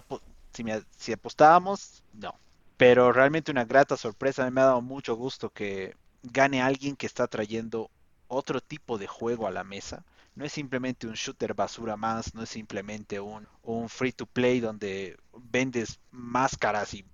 [0.53, 2.35] si, me- si apostábamos, no.
[2.77, 4.51] Pero realmente una grata sorpresa.
[4.51, 7.91] Me ha dado mucho gusto que gane alguien que está trayendo
[8.29, 10.05] otro tipo de juego a la mesa.
[10.39, 14.61] No es simplemente un shooter basura más, no es simplemente un, un free to play
[14.61, 15.17] donde
[15.51, 17.05] vendes máscaras y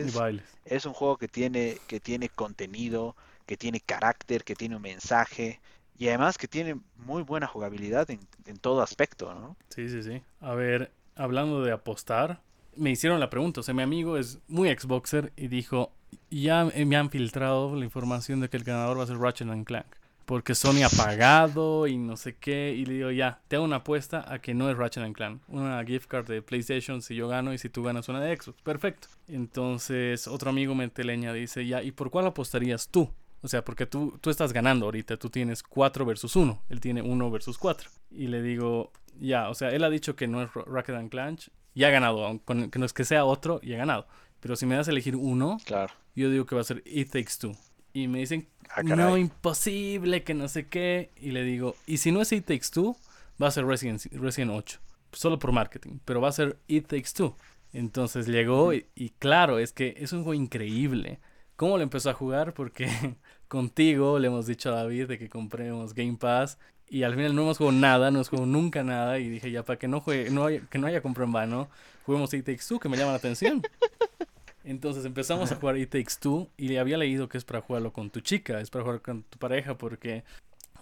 [0.00, 0.12] Y boludeces.
[0.12, 0.58] bailes.
[0.64, 5.60] Es un juego que tiene, que tiene contenido, que tiene carácter, que tiene un mensaje
[5.98, 9.56] y además que tiene muy buena jugabilidad en, en todo aspecto, ¿no?
[9.68, 10.22] Sí, sí, sí.
[10.40, 12.40] A ver, hablando de apostar,
[12.76, 13.60] me hicieron la pregunta.
[13.60, 15.92] O sea, mi amigo es muy Xboxer y dijo,
[16.30, 19.86] ya me han filtrado la información de que el ganador va a ser Ratchet Clank.
[20.28, 22.74] Porque Sony ha pagado y no sé qué.
[22.76, 25.40] Y le digo, ya, te hago una apuesta a que no es Ratchet and Clank.
[25.48, 28.60] Una gift card de PlayStation si yo gano y si tú ganas una de Xbox.
[28.60, 29.08] Perfecto.
[29.26, 33.08] Entonces, otro amigo menteleña dice, ya, ¿y por cuál apostarías tú?
[33.40, 37.00] O sea, porque tú, tú estás ganando ahorita, tú tienes 4 versus 1, él tiene
[37.00, 37.88] 1 versus 4.
[38.10, 41.40] Y le digo, ya, o sea, él ha dicho que no es Rocket and Clank
[41.72, 44.06] y ha ganado, aun con- que no es que sea otro y ha ganado.
[44.40, 45.94] Pero si me das a elegir uno, Claro.
[46.14, 47.56] yo digo que va a ser It Takes Two.
[48.02, 51.10] Y me dicen, Ah, no, imposible, que no sé qué.
[51.16, 52.96] Y le digo, y si no es It Takes Two,
[53.42, 54.78] va a ser Resident, Resident 8.
[55.12, 57.36] Solo por marketing, pero va a ser It Takes Two.
[57.72, 61.18] Entonces llegó y, y claro, es que es un juego increíble.
[61.56, 62.54] ¿Cómo lo empezó a jugar?
[62.54, 62.88] Porque
[63.48, 66.58] contigo le hemos dicho a David de que compremos Game Pass
[66.88, 69.62] y al final no hemos jugado nada, no hemos jugado nunca nada y dije ya
[69.62, 71.68] para que no juegue, no haya, que no haya comprado en vano,
[72.04, 73.62] juguemos It Takes Two que me llama la atención.
[74.68, 78.10] Entonces empezamos a jugar It Takes Two y había leído que es para jugarlo con
[78.10, 80.24] tu chica, es para jugar con tu pareja porque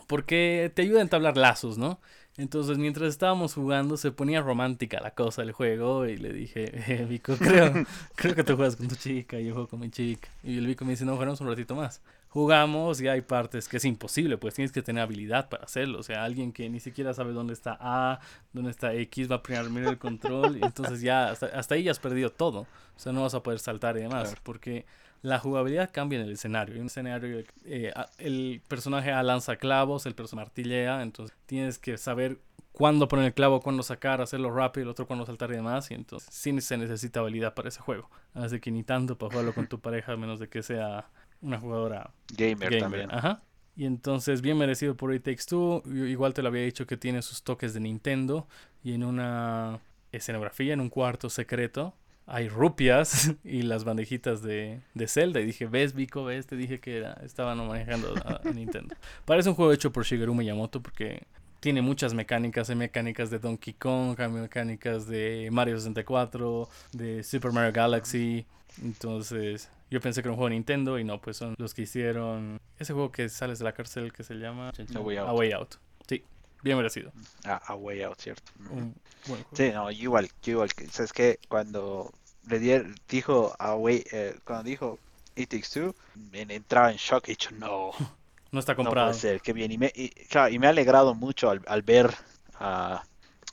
[0.09, 2.01] porque te ayuda a entablar lazos, ¿no?
[2.37, 6.07] Entonces, mientras estábamos jugando, se ponía romántica la cosa del juego.
[6.07, 7.73] Y le dije, eh, Vico, creo,
[8.15, 10.29] creo que tú juegas con tu chica yo juego con mi chica.
[10.43, 12.03] Y el Vico me dice, no, jugaremos un ratito más.
[12.37, 16.01] Jugamos y hay partes que es imposible, pues tienes que tener habilidad para hacerlo.
[16.01, 18.21] O sea, alguien que ni siquiera sabe dónde está A,
[18.53, 20.59] dónde está X, va a primero el control.
[20.59, 22.67] Y entonces ya, hasta, hasta ahí ya has perdido todo.
[22.95, 24.25] O sea, no vas a poder saltar y demás.
[24.25, 24.43] Claro.
[24.43, 24.85] Porque
[25.23, 26.75] la jugabilidad cambia en el escenario.
[26.75, 31.97] En un escenario, eh, el personaje A lanza clavos, el personaje martillea, entonces tienes que
[31.97, 32.39] saber
[32.73, 35.91] cuándo poner el clavo, cuándo sacar, hacerlo rápido, el otro cuándo saltar y demás.
[35.91, 38.11] Y entonces sí se necesita habilidad para ese juego.
[38.35, 41.09] Así que ni tanto para jugarlo con tu pareja, a menos de que sea
[41.41, 42.79] una jugadora Gamer, gamer.
[42.81, 43.11] también.
[43.11, 43.43] Ajá.
[43.77, 45.83] Y entonces, bien merecido por It Takes Two.
[45.85, 48.47] Yo Igual te lo había dicho que tiene sus toques de Nintendo.
[48.83, 49.81] Y en una
[50.13, 51.95] escenografía, en un cuarto secreto,
[52.27, 55.41] hay rupias y las bandejitas de, de Zelda.
[55.41, 56.25] Y dije, ¿ves, Vico?
[56.25, 56.47] ¿Ves?
[56.47, 58.95] Te dije que era, estaban manejando a, a Nintendo.
[59.27, 61.25] Parece un juego hecho por Shigeru Miyamoto porque
[61.67, 62.71] tiene muchas mecánicas.
[62.71, 68.47] Hay mecánicas de Donkey Kong, hay mecánicas de Mario 64, de Super Mario Galaxy.
[68.85, 71.83] Entonces, yo pensé que era un juego de Nintendo y no, pues son los que
[71.83, 75.29] hicieron ese juego que sales de la cárcel que se llama A Way Out.
[75.29, 75.75] A Way Out.
[76.07, 76.23] Sí.
[76.63, 77.11] Bien merecido.
[77.45, 78.53] A, a Way Out, ¿cierto?
[78.71, 78.95] Un
[79.27, 79.49] buen juego.
[79.53, 81.41] Sí, no, igual, igual, que- ¿sabes qué?
[81.49, 82.13] Cuando
[82.49, 85.01] le di- dijo a Way, eh, cuando dijo
[85.35, 85.97] It Takes Two,
[86.31, 87.91] me entraba en shock y he dicho, no,
[88.53, 89.13] No está no puede comprado.
[89.15, 89.73] ser, qué bien.
[89.73, 92.11] Y me, y, claro, y me ha alegrado mucho al, al ver
[92.59, 93.03] a,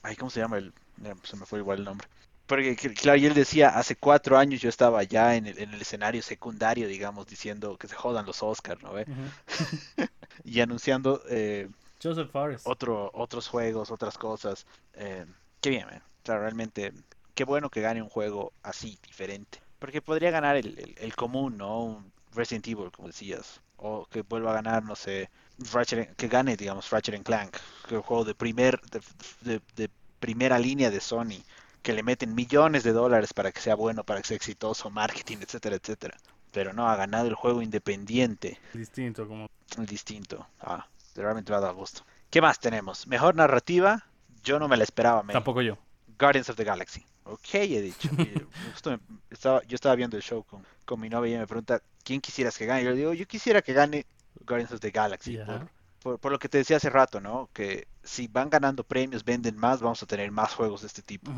[0.03, 0.58] ay, ¿cómo se llama?
[0.58, 2.08] El, eh, se me fue igual el nombre.
[2.45, 5.73] Porque, cl- claro, y él decía, hace cuatro años yo estaba ya en el, en
[5.73, 9.08] el escenario secundario, digamos, diciendo que se jodan los Oscars, ¿no ve?
[9.08, 9.32] Ujú.
[10.43, 11.69] Y anunciando eh,
[12.01, 12.63] Joseph Fares.
[12.65, 14.65] otro, otros juegos, otras cosas.
[14.95, 15.25] Eh,
[15.62, 16.03] qué bien, man.
[16.23, 16.93] O sea, realmente,
[17.36, 19.62] qué bueno que gane un juego así, diferente.
[19.79, 21.84] Porque podría ganar el, el- el común, ¿no?
[21.84, 23.62] Un Resident Evil, como decías.
[23.77, 25.29] O que vuelva a ganar, no sé,
[25.71, 27.57] Ratchet, que gane, digamos, Ratchet Clank.
[27.88, 29.01] Que el juego de, primer, de,
[29.41, 31.43] de- de primera línea de Sony.
[31.81, 35.38] Que le meten millones de dólares para que sea bueno, para que sea exitoso, marketing,
[35.41, 36.17] etcétera, etcétera.
[36.51, 39.47] Pero no, ha ganado el juego independiente Distinto, como.
[39.79, 40.47] distinto.
[40.62, 42.03] Ah, realmente me ha dado gusto.
[42.29, 43.05] ¿Qué más tenemos?
[43.07, 44.05] Mejor narrativa.
[44.43, 45.33] Yo no me la esperaba, man.
[45.33, 45.77] Tampoco yo.
[46.17, 47.03] Guardians of the Galaxy.
[47.25, 48.09] Ok, he dicho.
[48.73, 51.47] Justo me- estaba, yo estaba viendo el show con, con mi novia y ella me
[51.47, 52.81] pregunta, ¿quién quisieras que gane?
[52.81, 54.05] Y yo le digo, yo quisiera que gane
[54.45, 55.33] Guardians of the Galaxy.
[55.45, 55.69] Por,
[56.01, 57.49] por- por lo que te decía hace rato, ¿no?
[57.53, 61.31] Que si van ganando premios, venden más, vamos a tener más juegos de este tipo.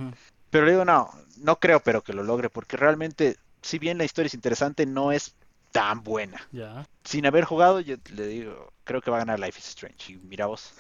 [0.50, 4.06] Pero le digo, no, no creo, pero que lo logre, porque realmente, si bien la
[4.06, 5.36] historia es interesante, no es
[5.72, 6.42] tan buena
[7.04, 10.14] sin haber jugado, yo le digo, creo que va a ganar Life is Strange.
[10.14, 10.74] Y mira vos,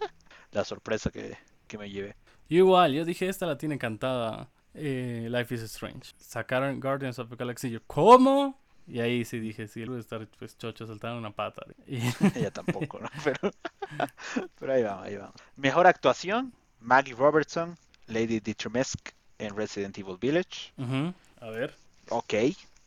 [0.52, 1.36] la sorpresa que,
[1.66, 2.16] que me llevé.
[2.50, 6.12] Yo igual, yo dije, esta la tiene cantada eh, Life is Strange.
[6.18, 7.70] Sacaron Guardians of the Galaxy.
[7.70, 8.58] Yo, ¿cómo?
[8.88, 11.62] Y ahí sí dije, sí, debe estar pues chocho, saltaron una pata.
[11.86, 11.98] Y,
[12.34, 13.08] Ella tampoco, ¿no?
[13.24, 13.52] Pero,
[14.58, 15.34] pero ahí vamos, ahí vamos.
[15.56, 17.76] Mejor actuación, Maggie Robertson,
[18.08, 20.72] Lady Dimitrescu en Resident Evil Village.
[21.40, 21.76] A ver.
[22.08, 22.34] Ok,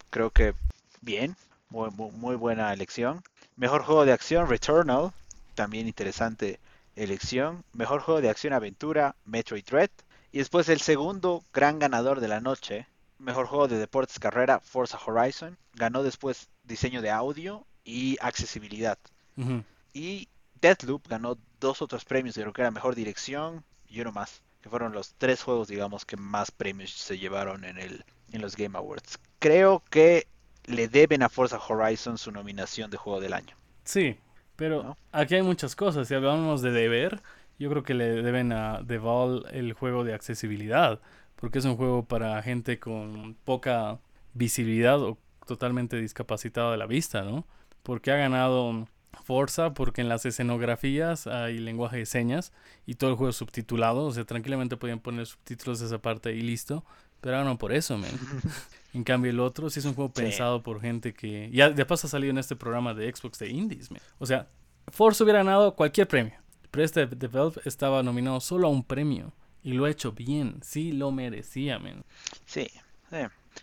[0.09, 0.55] creo que
[1.01, 1.37] bien,
[1.69, 3.23] muy, muy, muy buena elección.
[3.55, 5.11] Mejor juego de acción, Returnal,
[5.55, 6.59] también interesante
[6.95, 7.63] elección.
[7.73, 9.89] Mejor juego de acción aventura, Metroid Dread.
[10.31, 12.87] Y después el segundo gran ganador de la noche,
[13.19, 15.57] mejor juego de deportes carrera, Forza Horizon.
[15.73, 18.97] Ganó después diseño de audio y accesibilidad.
[19.37, 19.63] Ujú.
[19.93, 20.27] Y
[20.61, 24.93] Deathloop ganó dos otros premios, creo que era mejor dirección y uno más, que fueron
[24.93, 29.19] los tres juegos, digamos, que más premios se llevaron en el en los Game Awards.
[29.39, 30.27] Creo que
[30.65, 33.55] le deben a Forza Horizon su nominación de juego del año.
[33.83, 34.17] Sí,
[34.55, 34.97] pero ¿No?
[35.11, 36.07] aquí hay muchas cosas.
[36.07, 37.21] Si hablamos de deber,
[37.59, 40.99] yo creo que le deben a Deval el juego de accesibilidad,
[41.35, 43.99] porque es un juego para gente con poca
[44.33, 47.45] visibilidad o totalmente discapacitada de la vista, ¿no?
[47.83, 48.87] Porque ha ganado
[49.23, 52.51] Forza, porque en las escenografías hay lenguaje de señas
[52.85, 56.33] y todo el juego es subtitulado, o sea, tranquilamente podían poner subtítulos de esa parte
[56.33, 56.83] y listo,
[57.21, 58.11] pero ahora no por eso, man.
[58.93, 60.21] En cambio, el otro sí es un juego Sí.
[60.21, 61.49] pensado por gente que.
[61.51, 64.01] Ya de paso ha salido en este programa de Xbox de Indies, man.
[64.19, 64.47] O sea,
[64.89, 66.33] Forza hubiera ganado cualquier premio.
[66.71, 69.31] Pero este de Valve estaba nominado solo a un premio.
[69.63, 70.59] Y lo ha hecho bien.
[70.61, 72.03] Sí lo merecía, man.
[72.45, 72.67] Sí,
[73.09, 73.17] sí.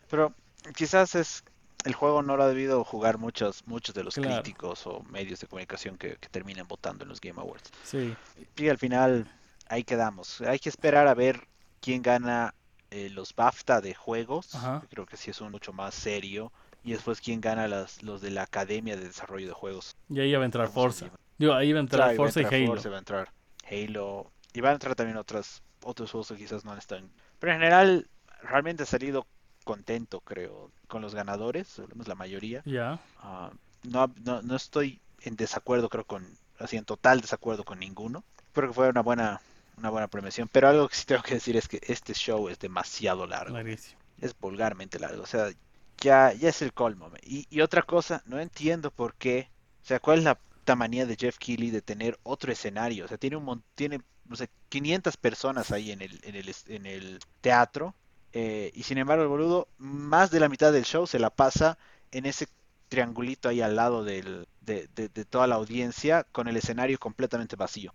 [0.09, 0.33] Pero
[0.77, 1.45] quizás es
[1.85, 4.43] el juego no lo ha debido jugar muchos muchos de los Claro.
[4.43, 7.71] críticos o medios de comunicación que, que terminan votando en los Game Awards.
[7.85, 8.15] Sí.
[8.57, 9.27] Y al final
[9.69, 10.41] ahí quedamos.
[10.43, 11.47] Hay que esperar a ver
[11.81, 12.55] quién gana
[12.91, 14.55] eh, los BAFTA de juegos.
[14.55, 14.83] Ajá.
[14.91, 16.53] Creo que sí es un mucho más serio.
[16.83, 19.97] Y después quién gana las, los de la Academia de Desarrollo de Juegos.
[20.09, 21.19] Y ahí iba a entrar ¿Cómo se Forza.
[21.37, 22.67] Digo, ahí iba a entrar Claro, Forza y Halo.
[22.69, 23.33] Forza, va a entrar
[23.71, 24.31] Halo.
[24.55, 27.11] Y van a entrar también otras, otros juegos que quizás no están.
[27.39, 28.09] Pero en general,
[28.43, 29.27] realmente he salido
[29.65, 32.63] contento, creo, con los ganadores, la mayoría.
[32.65, 32.99] Ya.
[33.19, 33.51] Ah,
[33.85, 36.27] no, no, no estoy en desacuerdo, creo, con,
[36.59, 38.25] así en total desacuerdo con ninguno.
[38.53, 39.41] Creo que fue una buena,
[39.81, 40.49] una buena premiación.
[40.49, 43.55] Pero algo que sí tengo que decir es que este show es demasiado largo.
[43.55, 44.01] Larguísimo.
[44.19, 45.23] Es vulgarmente largo.
[45.23, 45.51] O sea,
[45.99, 47.11] ya, ya es el colmo.
[47.23, 49.51] Y, y otra cosa, no entiendo por qué.
[49.83, 50.39] O sea, cuál es la
[50.77, 53.05] manía de Jeff Keighley de tener otro escenario.
[53.05, 56.87] O sea, tiene un tiene, no sé, 500 personas ahí en el, en el, en
[56.87, 57.95] el teatro.
[58.33, 61.79] eh, y sin embargo, el boludo, más de la mitad del show se la pasa
[62.13, 62.47] en ese
[62.91, 67.57] triangulito ahí al lado del, de, de- de toda la audiencia con el escenario completamente
[67.57, 67.95] vacío.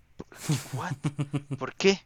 [0.73, 0.93] What?
[1.59, 1.99] ¿Por qué?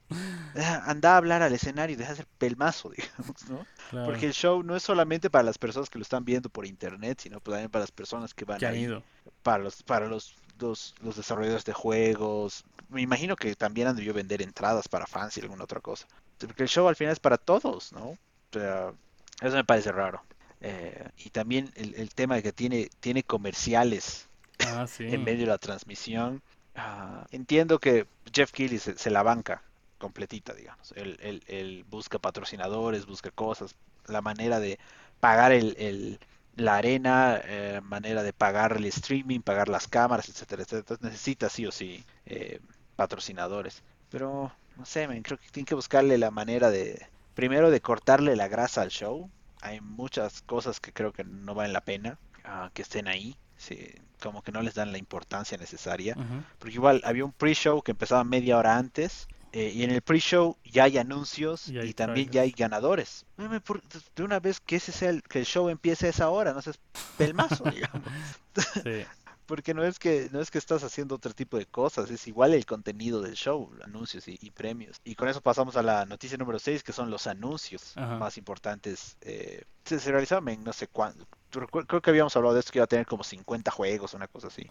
[0.53, 3.65] Deja- Anda a hablar al escenario y deja de ser pelmazo, digamos, ¿no?
[3.91, 4.07] Claro.
[4.07, 7.19] Porque el show no es solamente para las personas que lo están viendo por internet,
[7.21, 9.03] sino pues también para las personas que van que han ahí, ido.
[9.43, 12.63] para los, para los, los, los desarrolladores de juegos.
[12.89, 16.07] Me imagino que también han debido vender entradas para fans y alguna otra cosa.
[16.39, 18.09] Porque el show al final es para todos, ¿no?
[18.09, 18.17] O
[18.51, 18.91] sea,
[19.41, 20.23] eso me parece raro.
[20.61, 24.29] Eh, y también el, el tema de que tiene, tiene comerciales
[24.61, 25.05] Ah, sí.
[25.07, 26.41] en medio de la transmisión.
[26.75, 29.63] Ah, entiendo que Jeff Keighley se, se la banca
[29.97, 30.93] completita, digamos.
[30.95, 33.75] Él, él- él busca patrocinadores, busca cosas,
[34.07, 34.79] la manera de
[35.19, 36.19] pagar el, el-
[36.55, 40.79] la arena, eh, manera de pagar el streaming, pagar las cámaras, etcétera, etcétera.
[40.81, 42.59] Entonces necesita sí o sí eh,
[42.95, 43.83] patrocinadores.
[44.09, 48.47] Pero, no sé, creo que tienen que buscarle la manera de, primero de cortarle la
[48.47, 49.29] grasa al show.
[49.61, 53.37] Hay muchas cosas que creo que no valen la pena ah, que estén ahí.
[53.57, 53.77] Sí,
[54.21, 56.15] como que no les dan la importancia necesaria.
[56.59, 59.27] Porque igual había un pre-show que empezaba media hora antes.
[59.51, 63.25] eh, y en el pre-show ya hay anuncios Y también ya hay ganadores.
[64.15, 66.61] De una vez que ese sea el, que el show empiece a esa hora, no
[66.61, 66.79] seas
[67.17, 68.07] pelmazo, digamos.
[68.83, 69.03] Sí.
[69.49, 72.53] Porque no es que no es que estás haciendo otro tipo de cosas, es igual
[72.53, 75.01] el contenido del show, anuncios y, y premios.
[75.03, 78.17] Y con eso pasamos a la noticia número 6, que son los anuncios Ajá.
[78.19, 79.17] más importantes.
[79.21, 81.25] eh, se, se realizaron en no sé cuándo.
[81.49, 84.47] Creo que habíamos hablado de esto que iba a tener como 50 juegos, una cosa
[84.47, 84.69] así.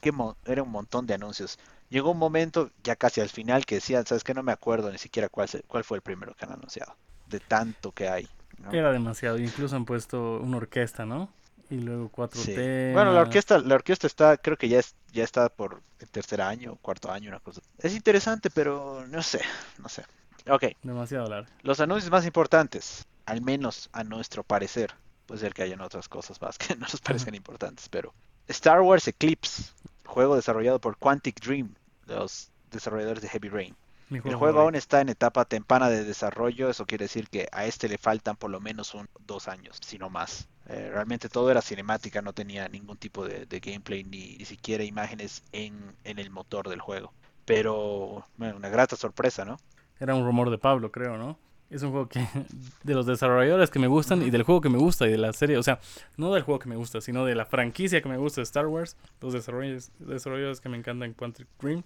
[0.00, 1.58] Qué mo- era un montón de anuncios.
[1.90, 4.32] Llegó un momento, ya casi al final, que decían, ¿sabes qué?
[4.32, 6.96] No me acuerdo ni siquiera cuál, se- cuál fue el primero que han anunciado.
[7.26, 8.26] De tanto que hay.
[8.58, 8.72] ¿no?
[8.72, 9.38] Era demasiado.
[9.38, 11.28] Incluso han puesto una orquesta, ¿no?
[11.70, 12.54] Y luego cuatro Sí.
[12.54, 12.92] temas.
[12.94, 16.40] Bueno, la orquesta, la orquesta está, creo que ya es, ya está por el tercer
[16.40, 17.60] año, cuarto año, una cosa.
[17.78, 19.40] Es interesante, pero no sé,
[19.78, 20.04] no sé.
[20.48, 21.48] Ok, Demasiado largo.
[21.62, 24.94] los anuncios más importantes, al menos a nuestro parecer.
[25.26, 28.14] Puede ser que hayan otras cosas más que no nos parezcan importantes, pero
[28.46, 29.72] Star Wars Eclipse,
[30.04, 31.74] juego desarrollado por Quantic Dream,
[32.06, 33.76] los desarrolladores de Heavy Rain.
[34.10, 37.66] El juego juego aún está en etapa temprana de desarrollo, eso quiere decir que a
[37.66, 40.48] este le faltan por lo menos un, dos años, si no más.
[40.68, 44.84] Eh, realmente todo era cinemática, no tenía ningún tipo de, de gameplay ni, ni siquiera
[44.84, 47.12] imágenes en, en el motor del juego.
[47.44, 49.56] Pero bueno, una grata sorpresa, ¿no?
[49.98, 51.38] Era un rumor de Pablo, creo, ¿no?
[51.68, 52.24] Es un juego que
[52.84, 55.32] de los desarrolladores que me gustan y del juego que me gusta y de la
[55.32, 55.80] serie, o sea,
[56.16, 58.68] no del juego que me gusta, sino de la franquicia que me gusta de Star
[58.68, 61.82] Wars, los desarrolladores, desarrolladores que me encantan Quantic Dream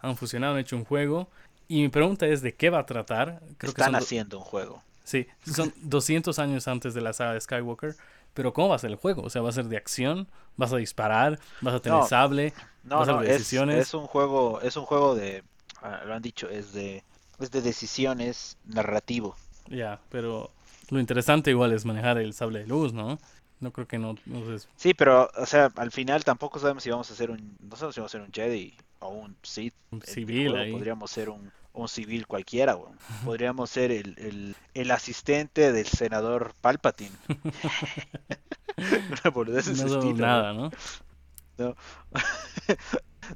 [0.00, 1.28] han fusionado, han hecho un juego
[1.68, 3.40] y mi pregunta es de qué va a tratar.
[3.58, 4.82] Creo Están haciendo un juego.
[5.04, 7.96] sí, son 200 años antes de la saga de Skywalker,
[8.34, 9.22] pero ¿cómo va a ser el juego?
[9.22, 12.06] O sea, va a ser de acción, vas a disparar, vas a tener No.
[12.06, 12.52] sable,
[12.82, 13.88] No, vas a no, decisiones.
[13.88, 15.42] es un juego, es un juego de,
[15.82, 17.02] ah, lo han dicho, es de,
[17.40, 19.36] es de decisiones narrativo.
[19.68, 20.50] ya, pero
[20.90, 23.18] lo interesante igual es manejar el sable de luz, ¿no?
[23.58, 26.90] No creo que no, no sé, Sí, pero, o sea, al final tampoco sabemos si
[26.90, 29.72] vamos a hacer un, no sabemos si vamos a hacer un Jedi o un Sith.
[29.90, 30.72] un civil juego ahí.
[30.72, 32.76] Podríamos ser un, un civil cualquiera.
[33.24, 37.16] Podríamos ser el, el, el asistente del senador Palpatine.
[38.76, 40.52] Una boludez No estilo, nada,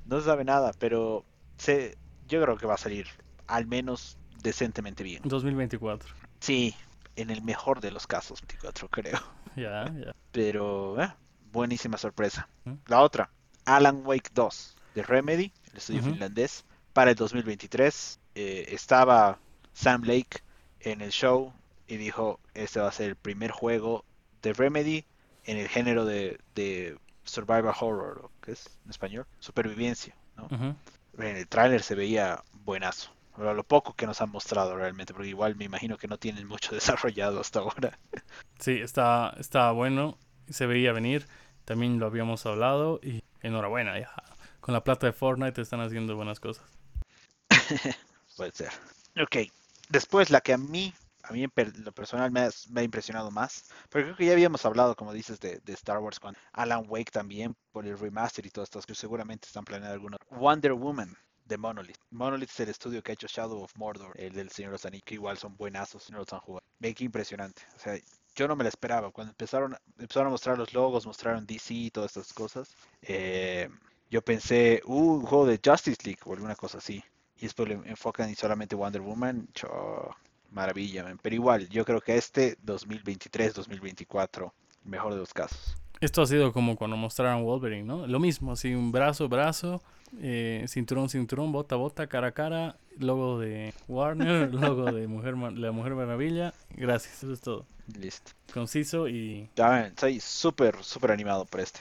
[0.07, 0.21] ¿no?
[0.21, 1.25] sabe nada, pero
[1.57, 1.97] se,
[2.29, 3.07] yo creo que va a salir
[3.47, 5.23] al menos decentemente bien.
[5.25, 6.15] 2024.
[6.41, 6.75] Sí,
[7.17, 9.19] en el mejor de los casos, 24 creo.
[9.57, 10.15] Ya, ya.
[10.31, 11.13] Pero, eh,
[11.51, 12.49] buenísima sorpresa.
[12.87, 13.31] La otra,
[13.65, 18.20] Alan Wake 2 de Remedy, el estudio finlandés, para el 2023.
[18.35, 19.39] Eh, estaba
[19.73, 20.41] Sam Lake
[20.81, 21.53] en el show
[21.87, 24.05] y dijo, este va a ser el primer juego
[24.43, 25.05] de Remedy
[25.45, 29.27] en el género de, de survival horror, ¿o ¿qué es en español?
[29.39, 30.77] Supervivencia, ¿no?
[31.19, 33.11] En el tráiler se veía buenazo.
[33.37, 36.47] Pero lo poco que nos han mostrado realmente, porque igual me imagino que no tienen
[36.47, 37.99] mucho desarrollado hasta ahora.
[38.59, 40.19] Sí, está, está bueno.
[40.49, 41.27] Se veía venir.
[41.65, 43.01] También lo habíamos hablado.
[43.03, 44.11] Y enhorabuena, ya.
[44.61, 46.67] Con la plata de Fortnite están haciendo buenas cosas.
[48.41, 48.73] Puede ser.
[49.23, 49.53] Ok.
[49.91, 53.67] Después la que a mí, a mí en lo personal me ha, impresionado más.
[53.91, 57.55] Pero creo que ya habíamos hablado, como dices, de, Star Wars con Alan Wake también,
[57.71, 60.19] por el remaster y todas estas que seguramente están planeando algunos.
[60.31, 61.99] Wonder Woman de Monolith.
[62.09, 65.17] Monolith es el estudio que ha hecho Shadow of Mordor, el del Señor Anillos, que
[65.17, 66.65] igual son buenazos, no los han jugado.
[66.79, 67.61] Ve qué impresionante.
[67.77, 67.99] O sea,
[68.35, 69.11] yo no me la esperaba.
[69.11, 72.75] Cuando empezaron, empezaron a mostrar los logos, mostraron DC y todas estas cosas.
[73.03, 73.69] eh,
[74.11, 77.05] yo pensé, uh, un juego de Justice League o alguna cosa así.
[77.41, 79.49] Y después le enfocan y solamente Wonder Woman.
[79.55, 80.15] cho,
[80.53, 81.19] maravilla, man.
[81.23, 84.53] Pero igual, yo creo que este 2023, 2024,
[84.85, 85.77] mejor de los casos.
[86.01, 88.07] Esto ha sido como cuando mostraron Wolverine, ¿no?
[88.07, 89.83] Lo mismo, así un brazo, brazo,
[90.21, 95.73] eh, cinturón, cinturón, bota, bota, cara a cara, logo de Warner, logo de Mujer, la
[95.73, 96.55] Mujer Maravilla.
[96.71, 97.67] Gracias, eso es todo.
[97.99, 98.33] Listo.
[98.55, 101.81] Conciso y, Ya ven, estoy súper, súper animado por este.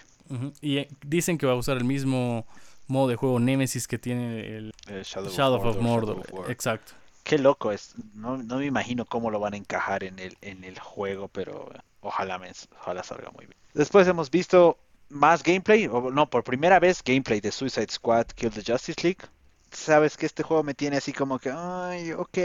[0.61, 2.45] y eh, dicen que va a usar el mismo
[2.89, 6.25] modo de juego Nemesis que tiene el Eh, Shadow, Shadow of of Mordor.
[6.49, 6.93] Exacto.
[7.23, 7.93] Qué loco es.
[8.13, 11.69] No, no me imagino cómo lo van a encajar en el, en el juego, pero
[12.01, 13.55] ojalá, me, ojalá salga muy bien.
[13.73, 14.77] Después hemos visto
[15.09, 19.19] más gameplay, o no, por primera vez gameplay de Suicide Squad Kill the Justice League.
[19.71, 22.37] Sabes que este juego me tiene así como que, ay, ok,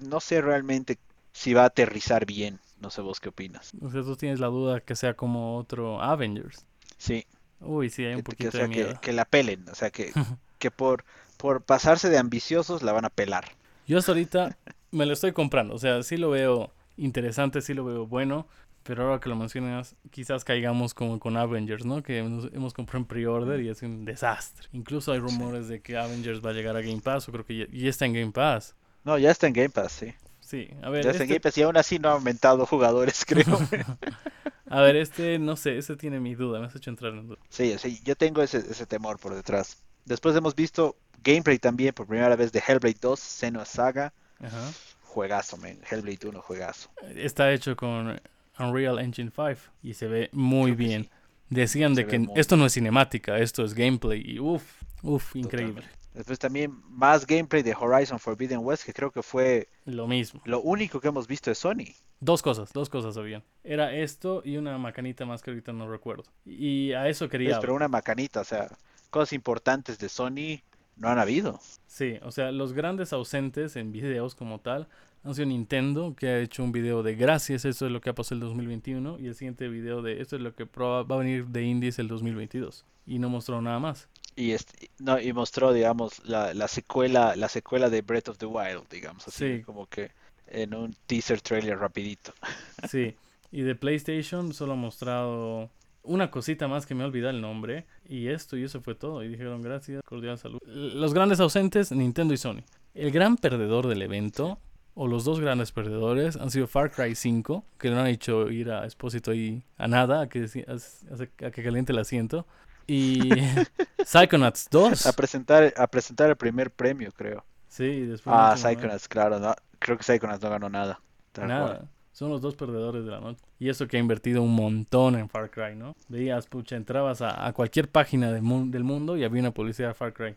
[0.00, 0.98] no sé realmente
[1.32, 2.60] si va a aterrizar bien.
[2.80, 3.72] No sé vos qué opinas.
[3.82, 6.64] O sea, tú tienes la duda que sea como otro Avengers.
[6.96, 7.24] Sí,
[7.60, 9.00] Uy, sí, hay un que, poquito o sea, de miedo.
[9.00, 10.12] que la pelen, o sea, que,
[10.58, 11.04] que por,
[11.36, 13.44] por pasarse de ambiciosos la van a pelar.
[13.86, 14.56] Yo hasta ahorita
[14.90, 15.74] me lo estoy comprando.
[15.74, 18.46] O sea, sí lo veo interesante, sí lo veo bueno.
[18.84, 22.02] Pero ahora que lo mencionas, quizás caigamos como con Avengers, ¿no?
[22.02, 24.68] Que hemos, hemos comprado en pre-order y es un desastre.
[24.72, 27.56] Incluso hay rumores de que Avengers va a llegar a Game Pass, o creo que
[27.58, 28.74] ya, ya está en Game Pass.
[29.04, 30.14] No, ya está en Game Pass, sí.
[30.48, 31.04] Sí, a ver.
[31.04, 33.44] Ya este- Game Pass y aún así no ha aumentado jugadores, creo.
[34.70, 37.38] A ver, este, no sé, ese tiene mi duda, me has hecho entrar en duda.
[37.50, 39.78] Sí, sí, yo tengo ese, ese temor por detrás.
[40.06, 44.12] Después hemos visto gameplay también por primera vez de Hellblade 2, Senua Saga.
[44.40, 44.70] Ajá.
[45.04, 45.78] Juegazo, man.
[45.90, 46.90] Hellblade 1, juegazo.
[47.14, 48.20] Está hecho con
[48.58, 51.02] Unreal Engine 5 y se ve muy Creo que bien.
[51.04, 51.10] sí.
[51.50, 54.62] Decían Se de que muy esto no es cinemática, esto es gameplay y uff,
[55.02, 55.82] uff, increíble.
[56.18, 60.42] Después también más gameplay de Horizon Forbidden West, que creo que fue Lo mismo.
[60.46, 61.94] lo único que hemos visto de Sony.
[62.18, 63.44] Dos cosas, dos cosas habían.
[63.62, 66.24] Era esto y una macanita más que ahorita no recuerdo.
[66.44, 67.52] Y a eso quería...
[67.52, 68.66] Es, pero una macanita, o sea,
[69.10, 70.60] cosas importantes de Sony
[70.96, 71.60] no han habido.
[71.86, 74.88] Sí, o sea, los grandes ausentes en videos como tal
[75.22, 78.14] han sido Nintendo, que ha hecho un video de gracias, esto es lo que ha
[78.16, 81.46] pasado el 2021, y el siguiente video de esto es lo que va a venir
[81.46, 82.84] de Indies el 2022.
[83.06, 84.08] Y no mostró nada más.
[84.38, 88.46] Y, este, no, y mostró, digamos, la, la secuela, la secuela de Breath of the
[88.46, 89.62] Wild, digamos, así Sí.
[89.64, 90.12] como que
[90.46, 92.32] en un teaser trailer rapidito.
[92.90, 93.16] Sí,
[93.50, 95.70] y de PlayStation solo ha mostrado
[96.04, 99.22] una cosita más que me olvidé el nombre, y esto, y eso fue todo.
[99.24, 100.58] Y dijeron gracias, cordial salud.
[100.64, 102.62] Los grandes ausentes, Nintendo y Sony.
[102.94, 104.58] El gran perdedor del evento,
[104.94, 108.70] o los dos grandes perdedores, han sido Far Cry 5, que no han hecho ir
[108.70, 112.46] a Espósito y a nada, a que, a- a que caliente el asiento.
[112.88, 113.36] Y
[114.04, 115.06] Psychonauts 2.
[115.06, 117.44] A presentar, a presentar el primer premio, creo.
[117.68, 118.56] Sí, después no Ah, nada.
[118.56, 121.00] Psychonauts, claro, no, creo que Psychonauts no ganó nada.
[121.34, 121.48] cual.
[121.48, 121.88] Nada.
[122.12, 123.40] Son los dos perdedores de la noche.
[123.60, 125.94] Y eso que ha invertido un montón en Far Cry, ¿no?
[126.08, 129.88] Veías, pucha, entrabas a, a cualquier página del, mu- del mundo y había una publicidad
[129.88, 130.34] de Far Cry.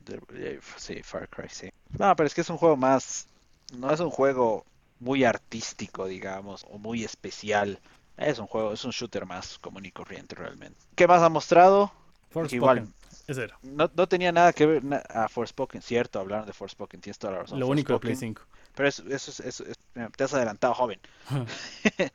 [0.78, 1.70] Sí, Far Cry, sí.
[1.98, 3.28] No, pero es que es un juego más,
[3.76, 4.64] no es un juego
[5.00, 7.80] muy artístico, digamos, o muy especial.
[8.18, 10.78] Es un juego, es un shooter más común y corriente realmente.
[10.96, 11.92] ¿Qué más ha mostrado?
[12.56, 12.88] Igual,
[13.64, 17.34] no, no tenía nada que ver na- a Forspoken, cierto, hablaron de Forspoken, tienes toda
[17.34, 17.60] la razón.
[17.60, 18.42] Lo único de Play Forspoken, 5.
[18.76, 21.00] Pero eso, eso, es- eso es- mira, te has adelantado, joven.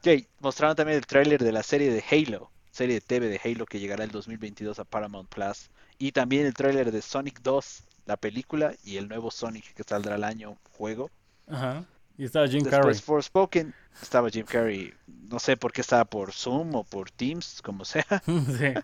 [0.00, 3.66] Ok, mostraron también el tráiler de la serie de Halo, serie de TV de Halo
[3.66, 5.70] que llegará el 2022 a Paramount Plus.
[5.98, 10.16] Y también el tráiler de Sonic 2, la película, y el nuevo Sonic que saldrá
[10.16, 11.10] el año juego.
[11.48, 11.84] Ajá.
[12.18, 12.88] Y estaba Jim Carrey.
[12.88, 17.62] Después Forspoken, estaba Jim Carrey, no sé por qué estaba por Zoom o por Teams,
[17.62, 18.04] como sea.
[18.26, 18.74] sí.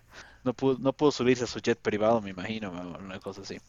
[0.43, 3.59] No pudo, no pudo subirse a su jet privado, me imagino, una cosa así.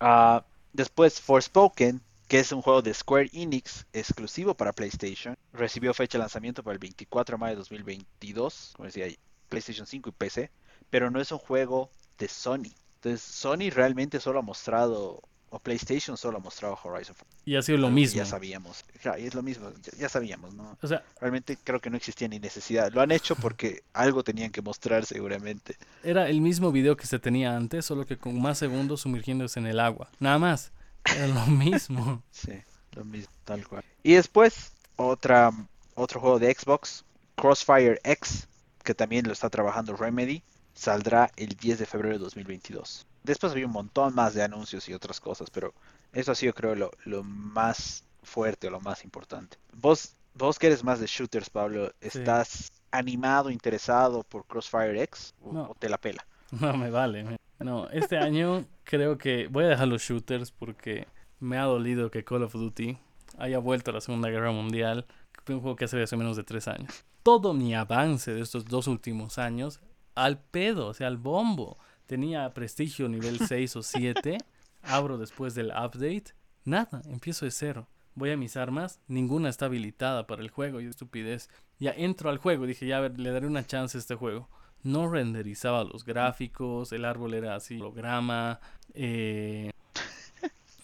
[0.00, 6.18] Ah, después, Forspoken, que es un juego de Square Enix exclusivo para PlayStation, recibió fecha
[6.18, 9.06] de lanzamiento para el 24 de mayo de 2022, como decía,
[9.48, 10.50] PlayStation 5 y PC,
[10.90, 12.74] pero no es un juego de Sony.
[12.96, 15.22] Entonces, Sony realmente solo ha mostrado,
[15.54, 17.14] o PlayStation solo ha mostrado Horizon.
[17.44, 18.16] Y ha sido lo mismo.
[18.16, 18.84] Ya sabíamos.
[19.16, 20.76] Es lo mismo, ya, ya sabíamos, ¿no?
[20.82, 22.92] O sea, Realmente creo que no existía ni necesidad.
[22.92, 25.76] Lo han hecho porque algo tenían que mostrar seguramente.
[26.02, 29.66] era el mismo video que se tenía antes, solo que con más segundos sumergiéndose en
[29.66, 30.10] el agua.
[30.18, 30.72] Nada más.
[31.04, 32.22] Era lo mismo.
[32.32, 32.60] Sí,
[32.92, 33.84] lo mismo, tal cual.
[34.02, 35.52] Y después, otra,
[35.94, 37.04] otro juego de Xbox,
[37.36, 38.48] Crossfire X,
[38.82, 40.42] que también lo está trabajando Remedy,
[40.74, 43.06] saldrá el 10 de febrero de 2022.
[43.24, 45.74] Después había un montón más de anuncios y otras cosas, pero
[46.12, 49.56] eso ha sido creo lo, lo más fuerte o lo más importante.
[49.72, 55.52] Vos, vos que eres más de shooters, Pablo, ¿estás animado, interesado por Crossfire X o,
[55.52, 55.62] No.
[55.70, 56.24] o te la pela?
[56.60, 57.24] No me vale.
[57.24, 61.08] me- No, este año creo que voy a dejar los shooters porque
[61.40, 62.96] me ha dolido que Call of Duty
[63.38, 66.36] haya vuelto a la Segunda Guerra Mundial, que fue un juego que hace hace menos
[66.36, 67.04] de tres años.
[67.22, 69.80] Todo mi avance de estos dos últimos años,
[70.14, 71.78] al pedo, o sea, al bombo.
[72.06, 74.38] Tenía prestigio nivel 6 o 7,
[74.82, 76.34] abro después del update,
[76.64, 77.88] nada, empiezo de cero.
[78.14, 81.50] Voy a mis armas, ninguna está habilitada para el juego, y estupidez.
[81.80, 84.48] Ya entro al juego, dije, ya a ver, le daré una chance a este juego
[84.84, 88.60] no renderizaba los gráficos, el árbol era así, holograma,
[88.92, 89.72] eh,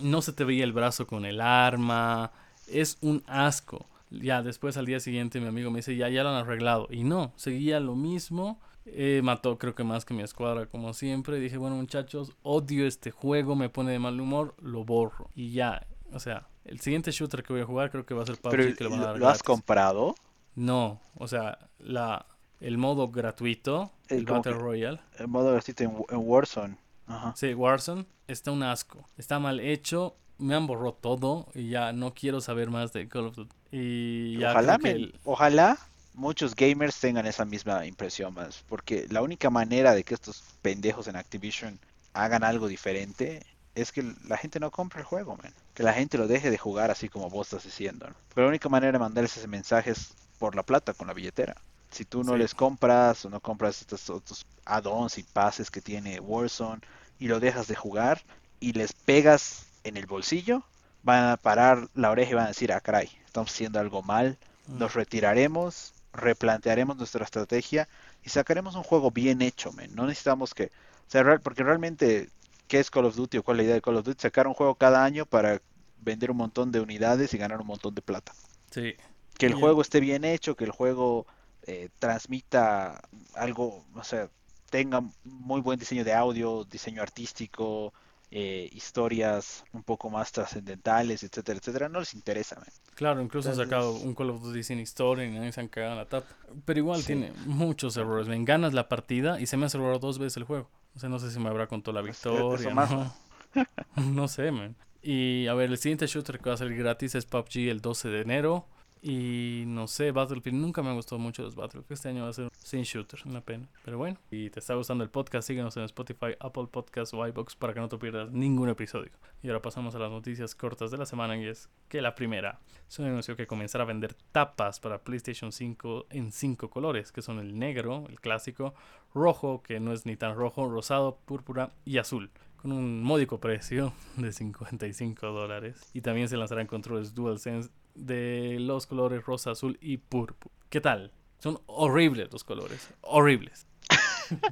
[0.00, 2.32] no se te veía el brazo con el arma,
[2.66, 3.86] es un asco.
[4.10, 6.88] Ya después al día siguiente mi amigo me dice, ya, ya lo han arreglado.
[6.90, 8.60] Y no, seguía lo mismo.
[8.86, 11.38] Eh, mató creo que más que mi escuadra como siempre.
[11.38, 15.30] Dije, bueno muchachos, odio este juego, me pone de mal humor, lo borro.
[15.34, 18.26] Y ya, o sea, el siguiente shooter que voy a jugar creo que va a
[18.26, 20.14] ser PUBG Pero que lo van a ¿lo, dar lo has comprado?
[20.54, 22.26] No, o sea, la,
[22.60, 26.76] el modo gratuito, El el Battle que- Royale, El modo gratuito en, en Warzone.
[27.06, 27.32] Ajá.
[27.36, 29.04] sí, Warzone, está un asco.
[29.16, 33.26] Está mal hecho, me han borrado todo y ya no quiero saber más de Call
[33.26, 33.56] of Duty.
[33.72, 35.78] Y ya Ojalá, el- ojalá
[36.14, 41.06] muchos gamers tengan esa misma impresión más, porque la única manera de que estos pendejos
[41.08, 41.78] en Activision
[42.12, 43.44] hagan algo diferente
[43.74, 45.54] es que la gente no compre el juego, man.
[45.74, 48.08] Que la gente lo deje de jugar así como vos estás diciendo.
[48.08, 48.14] ¿no?
[48.34, 51.54] Pero la única manera de mandarles ese mensaje es por la plata, con la billetera.
[51.90, 52.38] Si tú no Sí.
[52.38, 56.80] les compras o no compras estos otros add-ons y pases que tiene Warzone
[57.18, 58.22] y lo dejas de jugar
[58.58, 60.62] y les pegas en el bolsillo,
[61.02, 64.36] van a parar la oreja y van a decir, ah, caray, estamos haciendo algo mal,
[64.68, 67.88] nos retiraremos, replantearemos nuestra estrategia
[68.22, 69.94] y sacaremos un juego bien hecho, men.
[69.94, 72.30] No necesitamos que, o sea, real- porque realmente,
[72.68, 74.20] ¿qué es Call of Duty o cuál es la idea de Call of Duty?
[74.22, 75.60] Sacar un juego cada año para
[75.98, 78.32] vender un montón de unidades y ganar un montón de plata.
[78.70, 78.94] Sí,
[79.38, 81.26] Que el juego esté bien hecho, que el juego
[81.66, 83.00] eh, transmita
[83.34, 84.28] algo, o sea,
[84.70, 87.92] tenga muy buen diseño de audio, diseño artístico,
[88.32, 91.88] eh, historias un poco más trascendentales, etcétera, etcétera.
[91.88, 92.68] No les interesa, men.
[92.94, 95.68] claro, incluso han sacado Entonces- un Call of Duty sin historia y nadie se han
[95.68, 96.28] cagado en la tapa.
[96.64, 97.06] Pero igual Sí.
[97.06, 98.28] tiene muchos errores.
[98.28, 100.68] Me ganas la partida y se me ha cerrado dos veces el juego.
[100.94, 102.66] O sea, no sé si me habrá contado la Pues, victoria.
[102.66, 103.12] eso más, ¿no?
[103.96, 104.76] no sé, man.
[105.02, 108.08] Y a ver, el siguiente shooter que va a salir gratis es PUBG el 12
[108.10, 108.66] de enero.
[109.02, 111.92] Y no sé, Battlefield nunca me han gustado mucho los Battlefield.
[111.92, 113.68] Este año va a ser sin shooter, una pena.
[113.84, 117.56] Pero bueno, si te está gustando el podcast, síguenos en Spotify, Apple Podcasts o iBox
[117.56, 119.12] para que no te pierdas ningún episodio.
[119.42, 122.60] Y ahora pasamos a las noticias cortas de la semana y es que la primera
[122.88, 127.38] Sony anunció que comenzará a vender tapas para PlayStation 5 en cinco colores, que son
[127.38, 128.74] el negro, el clásico,
[129.14, 132.30] rojo, que no es ni tan rojo, rosado, púrpura y azul,
[132.60, 135.80] con un módico precio de 55 dólares.
[135.92, 140.54] Y también se lanzarán controles DualSense de los colores rosa, azul y púrpura.
[140.68, 141.12] ¿Qué tal?
[141.38, 143.66] Son horribles los colores, horribles.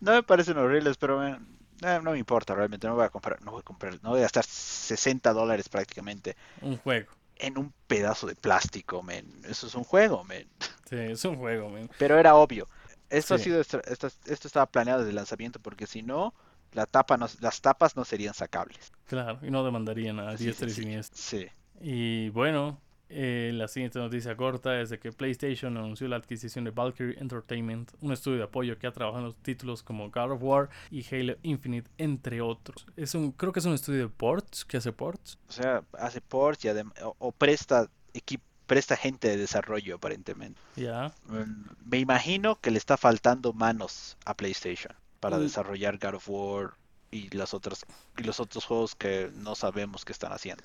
[0.00, 1.46] No me parecen horribles, pero men,
[1.82, 2.86] eh, no me importa realmente.
[2.86, 6.36] No voy a comprar, no voy a comprar, no voy a gastar 60 dólares prácticamente
[6.62, 7.12] Un juego.
[7.36, 9.24] en un pedazo de plástico, men.
[9.44, 10.48] Eso es un juego, men.
[10.88, 11.88] Sí, es un juego, man.
[11.98, 12.66] Pero era obvio.
[13.08, 16.34] Esto ha sido esto, esto estaba planeado desde el lanzamiento porque si no,
[16.72, 18.92] la tapa no- las tapas no serían sacables.
[19.06, 21.16] Claro, y no demandarían a diestra y siniestra.
[21.20, 21.46] Sí.
[21.80, 26.70] Y bueno, eh, la siguiente noticia corta es de que PlayStation anunció la adquisición de
[26.72, 30.42] Valkyrie Entertainment, un estudio de apoyo que ha trabajado en los títulos como God of
[30.42, 32.84] War y Halo Infinite, entre otros.
[32.96, 35.38] Es un, creo que es un estudio de ports, que hace ports.
[35.48, 40.60] O sea, hace ports y o, o presta equipo, presta gente de desarrollo aparentemente.
[40.76, 45.42] Ya, Mm, Me imagino que le está faltando manos a PlayStation para Mm.
[45.42, 46.74] desarrollar God of War
[47.10, 47.86] y las otras
[48.18, 50.64] y los otros juegos que no sabemos qué están haciendo.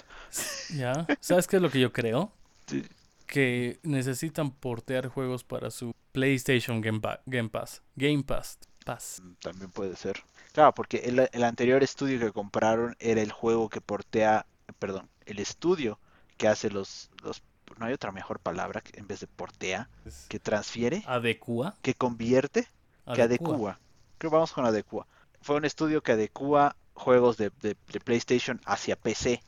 [0.76, 1.06] ya.
[1.20, 2.32] ¿Sabes qué es lo que yo creo?
[2.68, 2.84] Sí.
[3.28, 7.82] Que necesitan portear juegos para su PlayStation Game, Pa- Game Pass.
[7.96, 8.58] Game Pass.
[8.86, 9.22] Pass.
[9.24, 10.22] Mm, También puede ser.
[10.54, 14.46] Claro, porque el, el anterior estudio que compraron era el juego que portea,
[14.80, 16.00] perdón, el estudio
[16.38, 17.42] que hace los, los
[17.78, 19.90] no hay otra mejor palabra que- en vez de portea,
[20.30, 21.76] que transfiere, Adecua.
[21.82, 22.68] que convierte,
[23.16, 23.80] que adecua.
[24.24, 25.06] Creo que vamos con adecua.
[25.42, 29.44] Fue un estudio que adecua juegos de, de- de PlayStation hacia PC.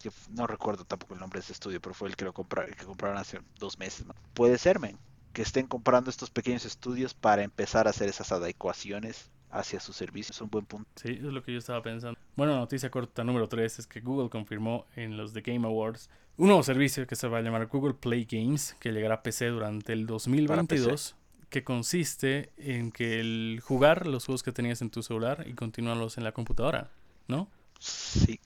[0.00, 2.72] Que no recuerdo tampoco el nombre de ese estudio, pero fue el que lo compraron,
[2.72, 4.06] que compraron hace dos meses.
[4.06, 4.14] ¿no?
[4.32, 4.96] Puede ser, men,
[5.32, 10.36] que estén comprando estos pequeños estudios para empezar a hacer esas adecuaciones hacia sus servicios.
[10.36, 10.88] Es un buen punto.
[10.94, 12.16] Sí, es lo que yo estaba pensando.
[12.36, 16.46] Bueno, noticia corta número 3 es que Google confirmó en los The Game Awards un
[16.46, 19.92] nuevo servicio que se va a llamar Google Play Games, que llegará a PC durante
[19.92, 21.16] el 2022,
[21.54, 26.18] que consiste en que el jugar los juegos que tenías en tu celular y continuarlos
[26.18, 26.90] en la computadora,
[27.28, 27.48] ¿no?
[27.78, 28.40] Sí.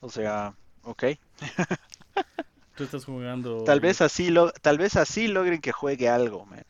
[0.00, 1.04] O sea, ok.
[2.74, 3.62] Tú estás jugando...
[3.64, 6.64] Tal vez así lo, tal vez así logren que juegue algo, man.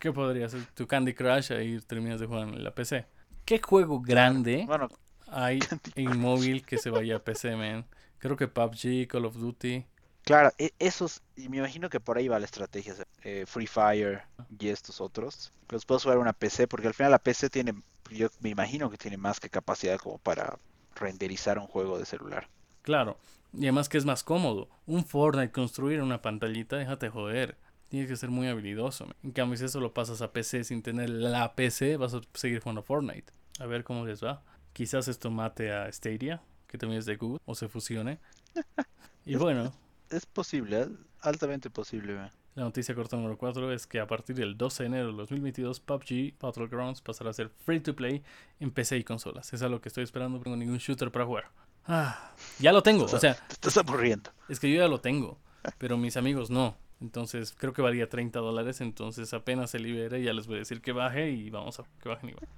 [0.00, 0.64] ¿Qué podría ser?
[0.72, 3.04] Tu Candy Crush ahí terminas de jugar en la PC.
[3.44, 4.88] ¿Qué juego grande Bueno,
[5.26, 5.58] hay
[5.94, 7.84] en móvil que se vaya a PC, man?
[8.16, 9.84] Creo que PUBG, Call of Duty...
[10.24, 12.94] claro, e- esos, y me imagino que por ahí va la estrategia.
[13.24, 14.22] eh, Free Fire
[14.58, 15.52] y estos otros.
[15.68, 17.74] Los puedes jugar en una PC, porque al final la PC tiene,
[18.10, 20.58] yo me imagino que tiene más que capacidad como para
[20.94, 22.48] renderizar un juego de celular.
[22.82, 23.18] Claro,
[23.52, 24.68] y además que es más cómodo.
[24.86, 27.56] Un Fortnite construir una pantallita, déjate joder.
[27.88, 29.04] Tienes que ser muy habilidoso.
[29.06, 29.14] man.
[29.22, 32.60] En cambio, si eso lo pasas a PC sin tener la PC, vas a seguir
[32.60, 33.32] jugando Fortnite.
[33.60, 34.42] A ver cómo les va.
[34.72, 38.18] Quizás esto mate a Stadia, que también es de Google, o se fusione.
[39.24, 39.72] Y bueno,
[40.12, 40.88] Es posible, ¿eh?
[41.22, 42.14] altamente posible.
[42.14, 42.30] man.
[42.54, 45.80] la noticia corta número 4 es que a partir del 12 de enero de 2022,
[45.80, 48.22] PUBG Battlegrounds pasará a ser free to play
[48.60, 49.52] en PC y consolas.
[49.54, 51.50] Es algo que estoy esperando, no tengo ningún shooter para jugar.
[51.86, 54.30] Ah, ya lo tengo, o sea, Te estás aburriendo.
[54.48, 55.38] Es que yo ya lo tengo,
[55.78, 56.76] pero mis amigos no.
[57.00, 58.80] Entonces creo que valía 30 dólares.
[58.80, 62.08] Entonces apenas se libere ya les voy a decir que baje y vamos a que
[62.08, 62.48] bajen igual.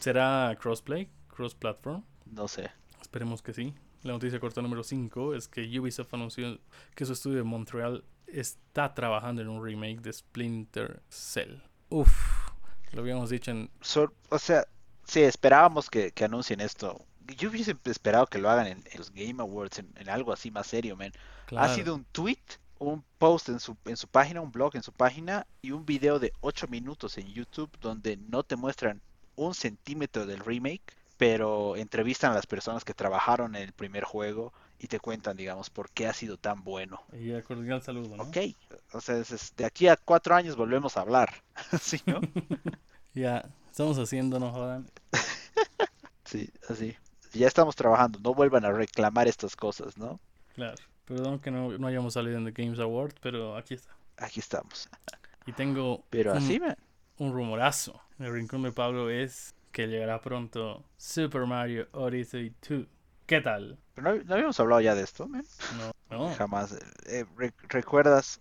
[0.00, 1.08] ¿Será crossplay?
[1.28, 2.02] ¿Cross-platform?
[2.26, 2.70] No sé.
[3.00, 3.74] Esperemos que sí.
[4.02, 6.58] La noticia corta número 5 es que Ubisoft anunció
[6.94, 11.56] que su estudio de Montreal está trabajando en un remake de Splinter Cell.
[11.90, 12.48] Uf,
[12.92, 13.70] lo habíamos dicho en...
[14.30, 14.66] O sea,
[15.04, 17.04] sí, esperábamos que, que anuncien esto.
[17.36, 20.50] Yo hubiese esperado que lo hagan en, en los Game Awards, en, en algo así
[20.50, 21.12] más serio, man.
[21.46, 22.38] Claro, ¿Ha sido un tweet
[22.80, 26.18] un post en su, en su página, un blog en su página y un video
[26.18, 29.02] de 8 minutos en YouTube donde no te muestran
[29.36, 34.54] un centímetro del remake, pero entrevistan a las personas que trabajaron en el primer juego
[34.78, 37.02] y te cuentan, digamos, por qué ha sido tan bueno.
[37.12, 38.22] Y a cordial saludo, ¿no?
[38.22, 38.38] Ok,
[38.94, 41.34] o sea, es- de aquí a cuatro años volvemos a hablar,
[41.82, 42.20] ¿sí, no?
[43.12, 44.90] Ya, estamos haciendo, no jodan.
[46.24, 46.96] Sí, así.
[47.34, 50.20] Ya estamos trabajando, no vuelvan a reclamar estas cosas, ¿no?
[50.54, 50.76] Claro.
[51.04, 53.90] Perdón que no, no hayamos salido en The Games Award, pero aquí está.
[54.16, 54.88] Aquí estamos.
[55.44, 56.76] Y tengo Pero un, así, man.
[57.18, 58.00] un rumorazo.
[58.18, 62.86] El rincón de Pablo es que llegará pronto Super Mario Odyssey 2.
[63.26, 63.78] ¿Qué tal?
[63.94, 65.44] Pero no, no habíamos hablado ya de esto, man.
[66.10, 66.34] No, no.
[66.34, 66.76] Jamás.
[67.06, 68.40] Eh, re- ¿Recuerdas,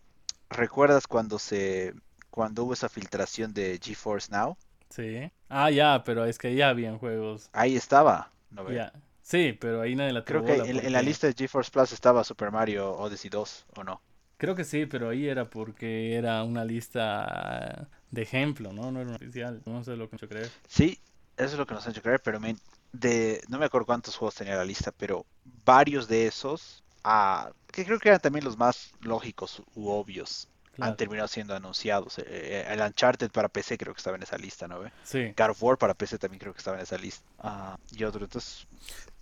[0.49, 1.93] recuerdas cuando se,
[2.31, 4.57] cuando hubo esa filtración de GeForce Now?
[4.89, 5.31] Sí.
[5.49, 7.49] Ah, ya, pero es que ya habían juegos.
[7.53, 8.71] Ahí estaba, ¿no?
[8.71, 8.91] Ya.
[9.21, 12.23] Sí, pero ahí nadie la Creo que en, en la lista de GeForce Plus estaba
[12.23, 14.01] Super Mario Odyssey 2, ¿o no?
[14.37, 18.91] Creo que sí, pero ahí era porque era una lista de ejemplo, ¿no?
[18.91, 19.61] No era una oficial.
[19.65, 20.49] No sé lo que yo creer.
[20.67, 20.99] Sí,
[21.39, 22.59] eso es lo que nos han hecho creer, pero men,
[22.91, 25.25] de, no me acuerdo cuántos juegos tenía la lista, pero
[25.65, 30.91] varios de esos, ah, que creo que eran también los más lógicos u obvios, Claro.
[30.91, 32.19] han terminado siendo anunciados.
[32.19, 34.93] Eh, eh, el Uncharted para PC creo que estaba en esa lista, ¿no ve?
[35.03, 35.33] Sí.
[35.37, 37.27] God of War para PC también creo que estaba en esa lista.
[37.39, 38.65] Ah, y otro, entonces,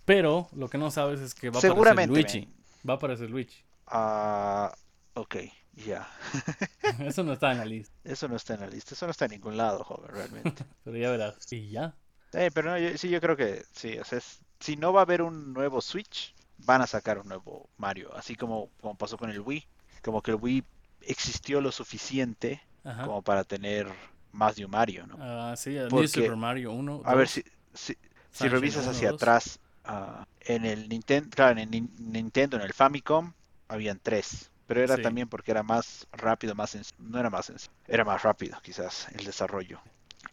[0.04, 2.40] Pero lo que no sabes es que va a aparecer Luigi.
[2.40, 2.54] men.
[2.88, 3.64] Va a aparecer Luigi.
[3.88, 4.72] Ah,
[5.14, 5.36] ok,
[5.84, 6.08] ya.
[7.00, 9.24] Eso no está en la lista, Eso no está en la lista, eso no está
[9.24, 10.64] en ningún lado, joven, realmente.
[10.84, 11.52] pero ya verás.
[11.52, 11.94] Y ya.
[12.32, 13.98] Eh, pero no, yo- sí, yo creo que sí.
[13.98, 17.28] O sea, es- si no va a haber un nuevo Switch, van a sacar un
[17.28, 18.14] nuevo Mario.
[18.16, 19.66] Así como, como pasó con el Wii.
[20.02, 20.64] Como que el Wii
[21.02, 23.04] existió lo suficiente Ajá.
[23.04, 23.86] como para tener
[24.32, 25.16] más de un Mario, ¿no?
[25.20, 27.02] Ah, sí, el Porque- Super Mario 1.
[27.04, 27.94] A ver, 2, si, si, si
[28.32, 29.22] Sunshine revisas 1, hacia 2.
[29.22, 33.32] atrás, ah, en el Nintendo, claro, en el Nin- Nintendo, en el Famicom,
[33.68, 34.50] habían tres.
[34.66, 35.02] Pero era Sí.
[35.02, 39.24] también porque era más rápido, más no era más sencillo, era más rápido quizás el
[39.24, 39.80] desarrollo.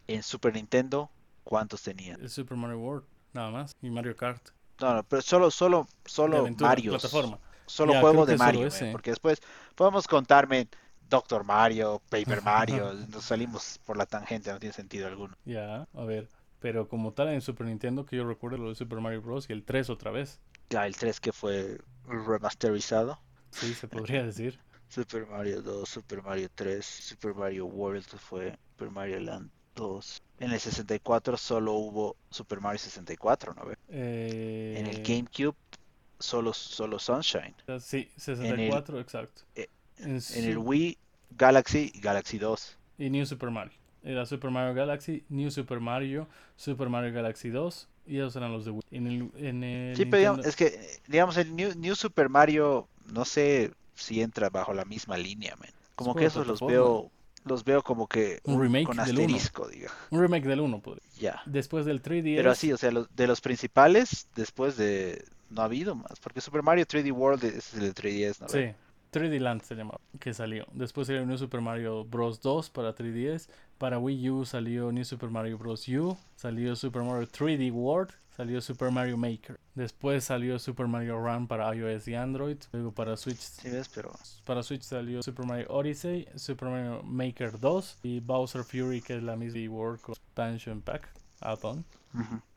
[0.07, 1.09] En Super Nintendo,
[1.45, 2.19] ¿cuántos tenían?
[2.21, 3.71] El Super Mario World, nada más.
[3.81, 4.49] Y Mario Kart.
[4.81, 7.01] No, no, pero solo, solo, solo aventura, Marios.
[7.01, 7.39] plataforma.
[7.65, 8.83] Solo Ya, juego creo que de Mario, ese.
[8.83, 9.39] men, porque después
[9.75, 10.67] podemos contarme
[11.09, 15.35] Doctor Mario, Paper Mario, nos salimos por la tangente, no tiene sentido alguno.
[15.45, 16.27] Ya, a ver.
[16.59, 19.49] Pero como tal en Super Nintendo, que yo recuerdo lo de Super Mario Bros.
[19.49, 20.39] y el 3 otra vez.
[20.69, 23.19] Ya el 3 que fue remasterizado.
[23.51, 24.59] Sí, se podría decir.
[24.87, 30.21] Super Mario 2, Super Mario 3, Super Mario World fue Super Mario Land 2.
[30.39, 33.75] En el 64 solo hubo Super Mario 64, ¿no ve?
[33.89, 35.55] Eh, En el GameCube
[36.19, 37.55] solo, solo Sunshine.
[37.79, 39.43] Sí, 64, exacto.
[39.55, 40.97] eh, En, En el Wii,
[41.37, 42.77] Galaxy y Galaxy 2.
[42.97, 43.73] y New Super Mario.
[44.03, 48.65] Era Super Mario Galaxy, New Super Mario, Super Mario Galaxy 2 y esos eran los
[48.65, 48.83] de Wii.
[48.91, 52.29] En el, en el Sí, pero digamos, es que, eh, digamos, el New, New Super
[52.29, 55.69] Mario, no sé si entra bajo la misma línea, man.
[55.95, 57.09] Como Es que esos los veo,
[57.45, 59.21] los veo como que Un remake con del uno.
[59.25, 59.91] asterisco, diga.
[60.11, 61.03] un remake del 1, podría.
[61.19, 61.41] Ya.
[61.45, 62.35] Después del 3DS.
[62.37, 65.23] Pero así, o sea, los- de los principales, después de...
[65.51, 68.49] No ha habido más, porque Super Mario 3D World es el de 3DS, ¿no?
[68.49, 68.71] Sí,
[69.13, 70.65] 3D Land se llamaba, que salió.
[70.73, 72.41] Después salió New Super Mario Bros.
[72.41, 73.47] 2 para 3DS.
[73.77, 75.87] Para Wii U salió New Super Mario Bros.
[75.87, 76.17] U.
[76.35, 78.11] Salió Super Mario 3D World.
[78.35, 79.59] Salió Super Mario Maker.
[79.75, 82.57] Después salió Super Mario Run para iOS y Android.
[82.73, 83.37] Luego para Switch.
[83.39, 84.11] Sí, ves, pero...
[84.43, 89.23] Para Switch salió Super Mario Odyssey, Super Mario Maker 2 y Bowser Fury, que es
[89.23, 91.09] la misma World Expansion Pack
[91.39, 91.85] add-on.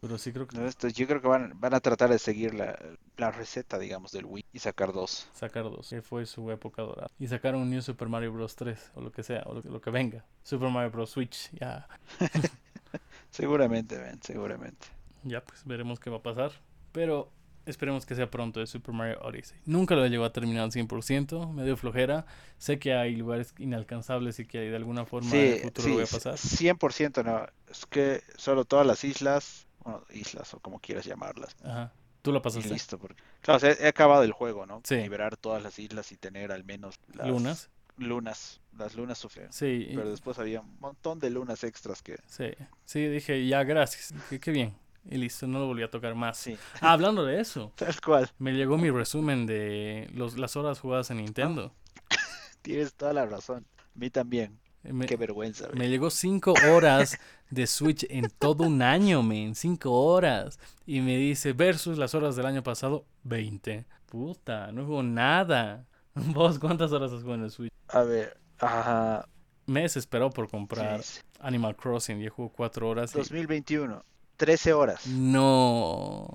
[0.01, 2.55] Pero sí creo que No, esto- yo creo que van, van a tratar de seguir
[2.55, 2.79] la,
[3.17, 5.29] la receta, digamos, del Wii y sacar dos.
[5.33, 7.09] sacar dos, que fue su época dorada.
[7.19, 8.55] Y sacaron un New Super Mario Bros.
[8.55, 10.25] 3, o lo que sea, o lo que, lo que venga.
[10.45, 11.11] Super Mario Bros.
[11.11, 11.89] Switch, ya.
[13.31, 14.87] Seguramente, man, seguramente.
[15.25, 16.53] Ya, pues veremos qué va a pasar.
[16.93, 17.31] Pero
[17.67, 19.59] esperemos que sea pronto de Super Mario Odyssey.
[19.67, 22.25] Nunca lo llegó a terminar al 100%, me dio flojera.
[22.57, 25.89] Sé que hay lugares inalcanzables y que de alguna forma en el Sí, futuro sí,
[25.91, 26.35] lo voy a pasar.
[26.35, 27.47] 100% no.
[27.71, 31.57] Es que solo todas las islas, bueno, islas o como quieras llamarlas.
[31.63, 31.93] Ajá.
[32.23, 32.69] ¿Tú lo Y pasaste?
[32.71, 33.23] listo, porque...
[33.43, 34.81] Claro, o sea, he acabado el juego, ¿no?
[34.85, 34.97] Sí.
[34.97, 37.71] Liberar todas las islas y tener al menos las Lunas.
[37.97, 38.61] lunas.
[38.77, 39.53] Las lunas sufrieron.
[39.53, 42.19] Sí, Pero después había un montón de lunas extras que...
[42.27, 42.51] sí.
[42.85, 44.15] Sí, dije, ya, gracias.
[44.31, 44.75] Qué, qué bien.
[45.11, 46.37] Y listo, no lo volví a tocar más.
[46.39, 48.31] Sí, Ah, hablando de eso, tal cual.
[48.39, 51.19] me llegó mi resumen de los, las horas jugadas en.
[51.19, 51.73] Nintendo.
[52.63, 53.67] Tienes toda la razón.
[53.79, 54.59] A mí también.
[54.83, 55.69] Me, Qué vergüenza.
[55.75, 57.19] me llegó 5 horas
[57.51, 59.55] de Switch en todo un año, men.
[59.55, 60.59] 5 horas.
[60.87, 63.87] Y me dice, versus las horas del año pasado, 20.
[64.07, 65.85] Puta, no juego nada.
[66.15, 67.73] ¿Vos cuántas horas has jugado en el Switch?
[67.89, 69.27] A ver, ajá.
[69.67, 71.21] Me desesperó por comprar sí.
[71.41, 72.21] Animal Crossing.
[72.21, 73.15] Yo juego 4 horas.
[73.15, 74.05] y- 2021.
[74.39, 75.07] 13 horas.
[75.07, 76.35] No.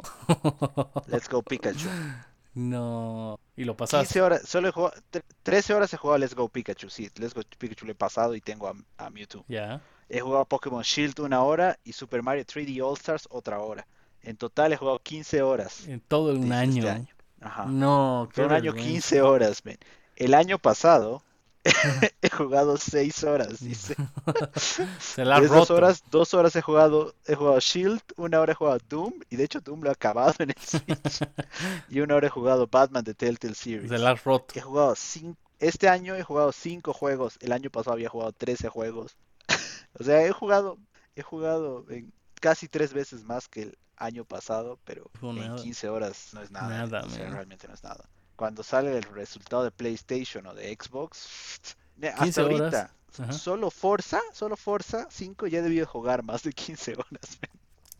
[1.07, 1.89] Let's go Pikachu.
[2.53, 3.39] No.
[3.55, 4.05] Y lo pasaste.
[4.13, 7.33] 15 horas, solo he jugado, tre- 13 horas he jugado Let's Go Pikachu, sí, Let's
[7.33, 9.43] Go Pikachu lo he pasado y tengo a, a Mewtwo.
[9.47, 9.81] Ya.
[10.09, 13.87] He jugado Pokémon Shield una hora y Super Mario 3D All Stars otra hora.
[14.21, 16.77] En total he jugado 15 horas En todo un de año.
[16.83, 17.07] este año.
[17.41, 17.65] Ajá.
[17.65, 18.89] No, qué Todo un año vergüenza.
[18.91, 19.63] 15 horas.
[20.15, 21.23] El año pasado
[22.21, 23.95] he jugado 6 horas, dice.
[24.99, 25.75] Se la roto.
[25.75, 29.43] horas, dos horas he jugado, he jugado Shield, una hora he jugado Doom, y de
[29.45, 31.27] hecho Doom lo he acabado en el Switch.
[31.89, 33.89] Y una hora he jugado Batman de Telltale Series.
[33.89, 34.53] Se la ha roto.
[34.57, 38.67] He jugado cinco, este año he jugado 5 juegos, el año pasado había jugado 13
[38.67, 39.15] juegos.
[39.97, 40.77] O sea, he jugado,
[41.15, 42.11] he jugado en
[42.41, 45.55] casi tres veces más que el año pasado, pero Fue en nada.
[45.55, 46.67] 15 horas no es nada.
[46.67, 47.33] Nada, o sea, man.
[47.33, 48.03] realmente no es nada.
[48.35, 51.59] Cuando sale el resultado de PlayStation o de Xbox,
[51.97, 53.31] ne- 15 hasta ahorita, Ajá.
[53.33, 57.39] solo Forza, solo Forza 5 ya he debido jugar más de 15 horas.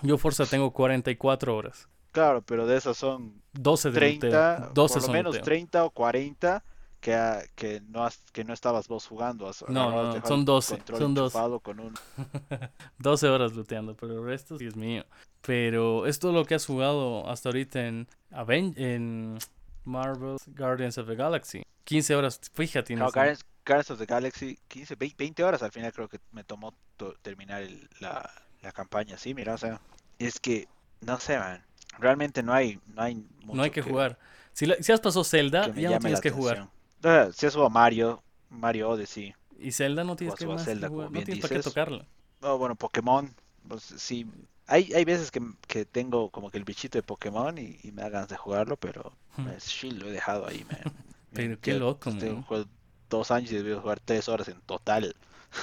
[0.01, 1.87] Yo Forza tengo 44 horas.
[2.11, 4.27] Claro, pero de esas son 12 de 30,
[4.59, 4.71] luteo.
[4.73, 5.45] 12 por lo menos luteo.
[5.45, 6.63] 30 o 40
[6.99, 9.47] que, ha- que, no, has- que no estabas vos jugando.
[9.47, 11.25] has- No, no, dejabas son el 12, control son 12.
[11.37, 11.93] enchufado con un
[12.99, 15.05] 12 horas luteando, pero el resto sí es mío.
[15.41, 19.37] Pero esto es lo que has jugado hasta ahorita en, Aven en
[19.85, 21.63] Marvel's Guardians of the Galaxy.
[21.85, 22.95] 15 horas, fíjate.
[22.95, 23.11] Nathan.
[23.11, 26.73] Guardians, Guardians of the Galaxy, 15, 20, 20 horas al final creo que me tomó
[26.97, 28.29] to- terminar el- la,
[28.61, 29.17] la campaña.
[29.17, 29.79] Sí, mira, o sea,
[30.19, 30.67] es que,
[31.01, 31.63] no sé, man,
[31.99, 34.17] realmente no hay, no hay mucho No hay que jugar.
[34.53, 36.57] Si, la- si has pasado Zelda, que ya no tienes que jugar.
[36.57, 36.83] atención.
[37.05, 40.87] Ah, si has jugado Mario, Mario Odyssey, Y Zelda no tienes que más que Zelda,
[40.87, 41.07] jugar.
[41.07, 42.05] como No tienes para qué tocarla.
[42.41, 43.33] oh, bueno, Pokémon,
[43.67, 44.25] pues sí,
[44.67, 48.01] hay, hay veces que, que tengo como que el bichito de Pokémon y, y me
[48.03, 49.53] da ganas de jugarlo, pero Hmm.
[49.55, 50.85] es Shield lo he dejado ahí, man.
[51.33, 52.45] Pero qué Ya, loco, este man.
[52.45, 52.69] juego
[53.09, 55.15] dos años y debí jugar tres horas en total.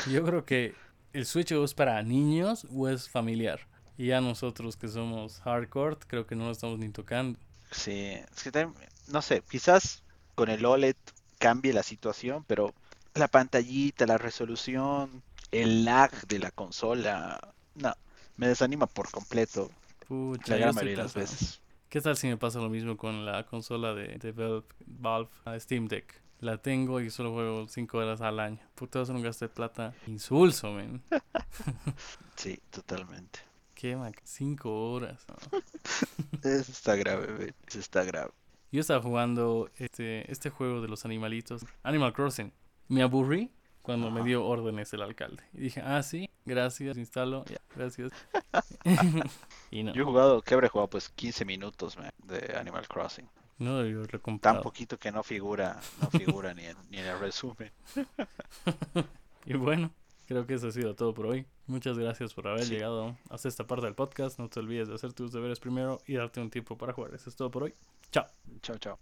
[0.05, 0.79] Yo creo que
[1.13, 3.61] el Switch o es para niños o es familiar.
[3.97, 7.39] Y ya nosotros que somos hardcore, creo que no lo estamos ni tocando.
[7.71, 7.93] Sí,
[8.33, 10.03] es que también, no sé, quizás
[10.35, 10.97] con el OLED
[11.39, 12.75] cambie la situación, pero
[13.15, 17.95] la pantallita, la resolución, el lag de la consola, no,
[18.41, 19.71] me desanima por completo
[20.09, 21.61] Pucha, la gran estoy mayoría de las veces.
[21.91, 25.29] ¿Qué tal si me pasa lo mismo con la consola de, de Valve,
[25.59, 26.21] Steam Deck?
[26.41, 28.59] La tengo y solo juego 5 horas al año.
[28.75, 31.03] Puta, eso es un gasto de plata insulso, men.
[32.37, 33.41] Sí, totalmente.
[33.75, 34.15] ¿Qué, man?
[34.25, 35.27] 5 horas.
[35.29, 35.59] ¿no?
[36.51, 38.31] Eso está grave, ve, eso está grave.
[38.73, 42.53] Yo estaba jugando este, este juego de los animalitos, Animal Crossing.
[42.89, 43.51] Me aburrí
[43.91, 45.43] cuando me dio órdenes el alcalde.
[45.53, 48.13] Y dije, ah, sí, gracias, instalo, ya, gracias.
[49.71, 50.89] y no, Yo he jugado, ¿qué habré jugado?
[50.91, 53.29] Pues 15 minutos man, de Animal Crossing.
[53.59, 54.63] no debió haberlo Tan comprado.
[54.63, 57.73] poquito que no figura, no figura ni en, ni en el resumen.
[59.47, 59.91] Y bueno,
[60.27, 61.47] creo que eso ha sido todo por hoy.
[61.67, 62.75] Muchas gracias por haber Sí.
[62.75, 64.39] llegado hasta esta parte del podcast.
[64.39, 67.15] No te olvides de hacer tus deberes primero y darte un tiempo para jugar.
[67.15, 67.75] Eso es todo por hoy.
[68.13, 68.27] Chao.
[68.63, 69.01] Chao, chao.